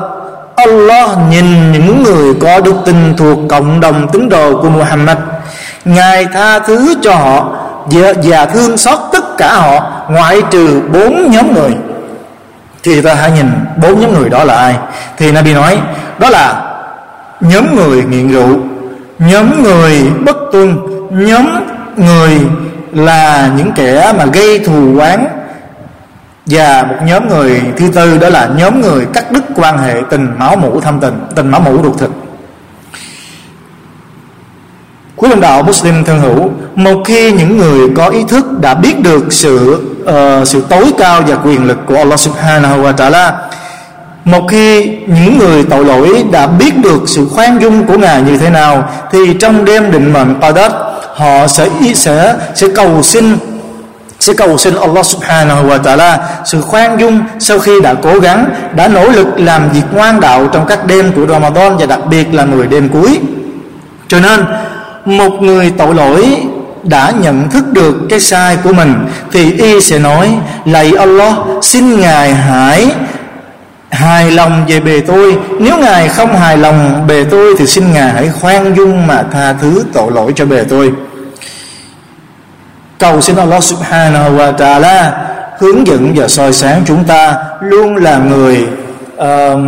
Allah 0.55 1.09
nhìn 1.29 1.71
những 1.71 2.03
người 2.03 2.33
có 2.41 2.59
đức 2.59 2.75
tin 2.85 3.15
thuộc 3.17 3.39
cộng 3.49 3.79
đồng 3.79 4.07
tín 4.13 4.29
đồ 4.29 4.61
của 4.61 4.69
Muhammad 4.69 5.17
Ngài 5.85 6.25
tha 6.25 6.59
thứ 6.59 6.95
cho 7.01 7.15
họ 7.15 7.54
và, 7.85 8.13
và 8.23 8.45
thương 8.45 8.77
xót 8.77 8.99
tất 9.11 9.37
cả 9.37 9.53
họ 9.53 9.91
ngoại 10.09 10.41
trừ 10.51 10.81
bốn 10.93 11.31
nhóm 11.31 11.53
người. 11.53 11.75
Thì 12.83 13.01
ta 13.01 13.13
hãy 13.13 13.31
nhìn 13.31 13.47
bốn 13.81 13.99
nhóm 13.99 14.13
người 14.13 14.29
đó 14.29 14.43
là 14.43 14.53
ai? 14.53 14.75
Thì 15.17 15.31
Nabi 15.31 15.53
nói 15.53 15.77
đó 16.19 16.29
là 16.29 16.75
nhóm 17.41 17.75
người 17.75 18.03
nghiện 18.03 18.31
rượu 18.31 18.59
nhóm 19.19 19.63
người 19.63 20.11
bất 20.25 20.37
tuân 20.51 20.77
nhóm 21.09 21.47
người 21.95 22.39
là 22.93 23.49
những 23.57 23.71
kẻ 23.75 24.13
mà 24.17 24.25
gây 24.25 24.59
thù 24.59 24.99
oán. 24.99 25.27
Và 26.45 26.83
một 26.83 26.95
nhóm 27.05 27.27
người 27.27 27.61
thứ 27.77 27.91
tư 27.95 28.17
đó 28.17 28.29
là 28.29 28.49
nhóm 28.57 28.81
người 28.81 29.05
cắt 29.13 29.31
đứt 29.31 29.43
quan 29.55 29.77
hệ 29.77 30.01
tình 30.09 30.27
máu 30.37 30.55
mủ 30.55 30.81
thâm 30.81 30.99
tình 30.99 31.27
tình 31.35 31.51
máu 31.51 31.61
mủ 31.61 31.83
ruột 31.83 31.99
thịt. 31.99 32.09
Quý 35.25 35.31
đồng 35.31 35.41
đạo 35.41 35.63
Muslim 35.63 36.03
thân 36.03 36.19
hữu 36.19 36.49
Một 36.75 37.03
khi 37.05 37.31
những 37.31 37.57
người 37.57 37.89
có 37.95 38.07
ý 38.09 38.23
thức 38.29 38.45
đã 38.61 38.73
biết 38.73 38.99
được 38.99 39.33
sự 39.33 39.81
uh, 40.03 40.47
sự 40.47 40.63
tối 40.69 40.93
cao 40.97 41.21
và 41.27 41.35
quyền 41.35 41.67
lực 41.67 41.77
của 41.85 41.95
Allah 41.95 42.19
subhanahu 42.19 42.83
wa 42.83 42.95
ta'ala 42.95 43.31
một 44.25 44.47
khi 44.49 44.85
những 45.07 45.37
người 45.37 45.63
tội 45.63 45.85
lỗi 45.85 46.25
đã 46.31 46.47
biết 46.47 46.77
được 46.77 47.01
sự 47.07 47.27
khoan 47.31 47.61
dung 47.61 47.85
của 47.87 47.97
Ngài 47.97 48.21
như 48.21 48.37
thế 48.37 48.49
nào 48.49 48.89
thì 49.11 49.19
trong 49.39 49.65
đêm 49.65 49.91
định 49.91 50.13
mệnh 50.13 50.35
Qadar 50.41 50.71
họ 51.15 51.47
sẽ 51.47 51.69
sẽ 51.95 52.35
sẽ 52.55 52.67
cầu 52.75 53.01
xin 53.03 53.37
sẽ 54.19 54.33
cầu 54.33 54.57
xin 54.57 54.75
Allah 54.75 55.05
subhanahu 55.05 55.67
wa 55.67 55.81
ta'ala 55.81 56.17
sự 56.45 56.61
khoan 56.61 56.99
dung 56.99 57.19
sau 57.39 57.59
khi 57.59 57.81
đã 57.81 57.93
cố 57.93 58.19
gắng 58.19 58.45
đã 58.75 58.87
nỗ 58.87 59.09
lực 59.09 59.27
làm 59.39 59.69
việc 59.69 59.83
ngoan 59.93 60.19
đạo 60.19 60.47
trong 60.53 60.65
các 60.65 60.85
đêm 60.85 61.11
của 61.15 61.27
Ramadan 61.27 61.77
và 61.77 61.85
đặc 61.85 61.99
biệt 62.09 62.33
là 62.33 62.45
10 62.45 62.67
đêm 62.67 62.89
cuối. 62.89 63.19
Cho 64.07 64.19
nên 64.19 64.45
một 65.05 65.41
người 65.41 65.73
tội 65.77 65.95
lỗi 65.95 66.37
đã 66.83 67.11
nhận 67.21 67.49
thức 67.49 67.65
được 67.73 67.95
cái 68.09 68.19
sai 68.19 68.57
của 68.63 68.73
mình, 68.73 69.07
thì 69.31 69.51
y 69.51 69.81
sẽ 69.81 69.99
nói, 69.99 70.37
lạy 70.65 70.91
Allah, 70.99 71.33
xin 71.61 71.99
ngài 71.99 72.33
hãy 72.33 72.87
hài 73.89 74.31
lòng 74.31 74.65
về 74.67 74.79
bề 74.79 74.99
tôi. 74.99 75.37
Nếu 75.59 75.77
ngài 75.77 76.09
không 76.09 76.35
hài 76.35 76.57
lòng 76.57 77.07
bề 77.07 77.23
tôi, 77.23 77.55
thì 77.57 77.67
xin 77.67 77.93
ngài 77.93 78.13
hãy 78.13 78.29
khoan 78.41 78.75
dung 78.75 79.07
mà 79.07 79.23
tha 79.31 79.53
thứ 79.53 79.83
tội 79.93 80.11
lỗi 80.11 80.33
cho 80.35 80.45
bề 80.45 80.63
tôi. 80.63 80.91
Cầu 82.99 83.21
xin 83.21 83.35
Allah 83.35 83.63
subhanahu 83.63 84.37
wa 84.37 84.55
ta'ala 84.55 85.11
hướng 85.59 85.87
dẫn 85.87 86.13
và 86.15 86.27
soi 86.27 86.53
sáng 86.53 86.81
chúng 86.85 87.03
ta 87.03 87.35
luôn 87.61 87.95
là 87.95 88.17
người 88.17 88.67
uh, 89.15 89.59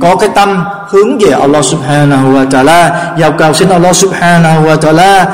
có 0.00 0.16
cái 0.16 0.28
tâm 0.34 0.64
hướng 0.88 1.18
về 1.18 1.30
Allah 1.30 1.64
subhanahu 1.64 2.32
wa 2.32 2.48
ta'ala. 2.48 2.90
Và 3.18 3.30
cầu 3.30 3.52
xin 3.52 3.68
Allah 3.68 3.96
subhanahu 3.96 4.66
wa 4.66 4.76
ta'ala 4.76 5.24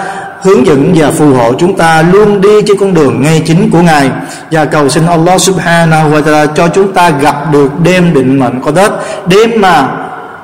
hướng 0.43 0.67
dẫn 0.67 0.93
và 0.97 1.11
phù 1.11 1.35
hộ 1.35 1.53
chúng 1.59 1.77
ta 1.77 2.03
luôn 2.03 2.41
đi 2.41 2.63
trên 2.67 2.77
con 2.81 2.95
đường 2.95 3.23
ngay 3.23 3.43
chính 3.47 3.71
của 3.71 3.81
Ngài. 3.81 4.11
Và 4.51 4.65
cầu 4.65 4.89
xin 4.89 5.07
Allah 5.07 5.41
subhanahu 5.41 6.11
wa 6.11 6.23
ta'ala 6.23 6.47
cho 6.55 6.69
chúng 6.69 6.93
ta 6.93 7.11
gặp 7.11 7.53
được 7.53 7.81
đêm 7.83 8.15
định 8.15 8.39
mệnh 8.39 8.61
có 8.61 8.71
Tết 8.71 8.93
đêm 9.27 9.51
mà 9.61 9.89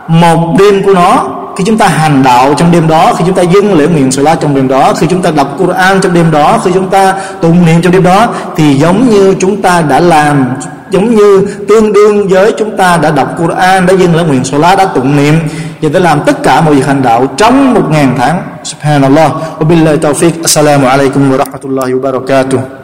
một 0.09 0.57
đêm 0.59 0.83
của 0.83 0.95
nó 0.95 1.40
khi 1.61 1.65
chúng 1.67 1.79
ta 1.79 1.89
hành 1.89 2.23
đạo 2.23 2.55
trong 2.57 2.73
đêm 2.73 2.89
đó, 2.89 3.13
khi 3.19 3.25
chúng 3.27 3.35
ta 3.35 3.43
dâng 3.43 3.75
lễ 3.75 3.87
nguyện 3.87 4.11
lá 4.17 4.35
trong 4.35 4.55
đêm 4.55 4.69
đó, 4.69 4.95
khi 4.99 5.07
chúng 5.11 5.23
ta 5.23 5.31
đọc 5.31 5.57
Quran 5.59 6.01
trong 6.01 6.15
đêm 6.15 6.31
đó, 6.31 6.61
khi 6.65 6.71
chúng 6.75 6.91
ta 6.91 7.15
tụng 7.41 7.67
niệm 7.67 7.83
trong 7.83 7.93
đêm 7.93 8.03
đó, 8.03 8.29
thì 8.57 8.75
giống 8.75 9.09
như 9.09 9.35
chúng 9.41 9.63
ta 9.63 9.83
đã 9.83 10.01
làm, 10.01 10.45
giống 10.91 11.15
như 11.15 11.47
tương 11.69 11.93
đương 11.93 12.29
với 12.29 12.55
chúng 12.59 12.77
ta 12.77 12.97
đã 12.97 13.11
đọc 13.11 13.29
Quran, 13.39 13.87
đã 13.87 13.95
dâng 13.95 14.17
lễ 14.17 14.23
nguyện 14.25 14.43
lá 14.53 14.75
đã 14.77 14.85
tụng 14.85 15.17
niệm, 15.17 15.35
và 15.83 15.89
đã 15.89 16.01
làm 16.01 16.21
tất 16.27 16.43
cả 16.43 16.61
mọi 16.61 16.75
việc 16.75 16.87
hành 16.87 17.03
đạo 17.03 17.27
trong 17.37 17.75
một 17.75 17.91
ngàn 17.91 18.15
tháng. 18.19 18.43
Subhanallah. 18.65 19.33
Wa 19.59 19.65
billahi 19.65 19.97
tawfiq 19.97 20.31
assalamu 20.43 20.89
alaikum 20.89 21.33
wa 21.33 21.37
rahmatullahi 21.37 21.93
wa 21.93 22.01
barakatuh. 22.01 22.80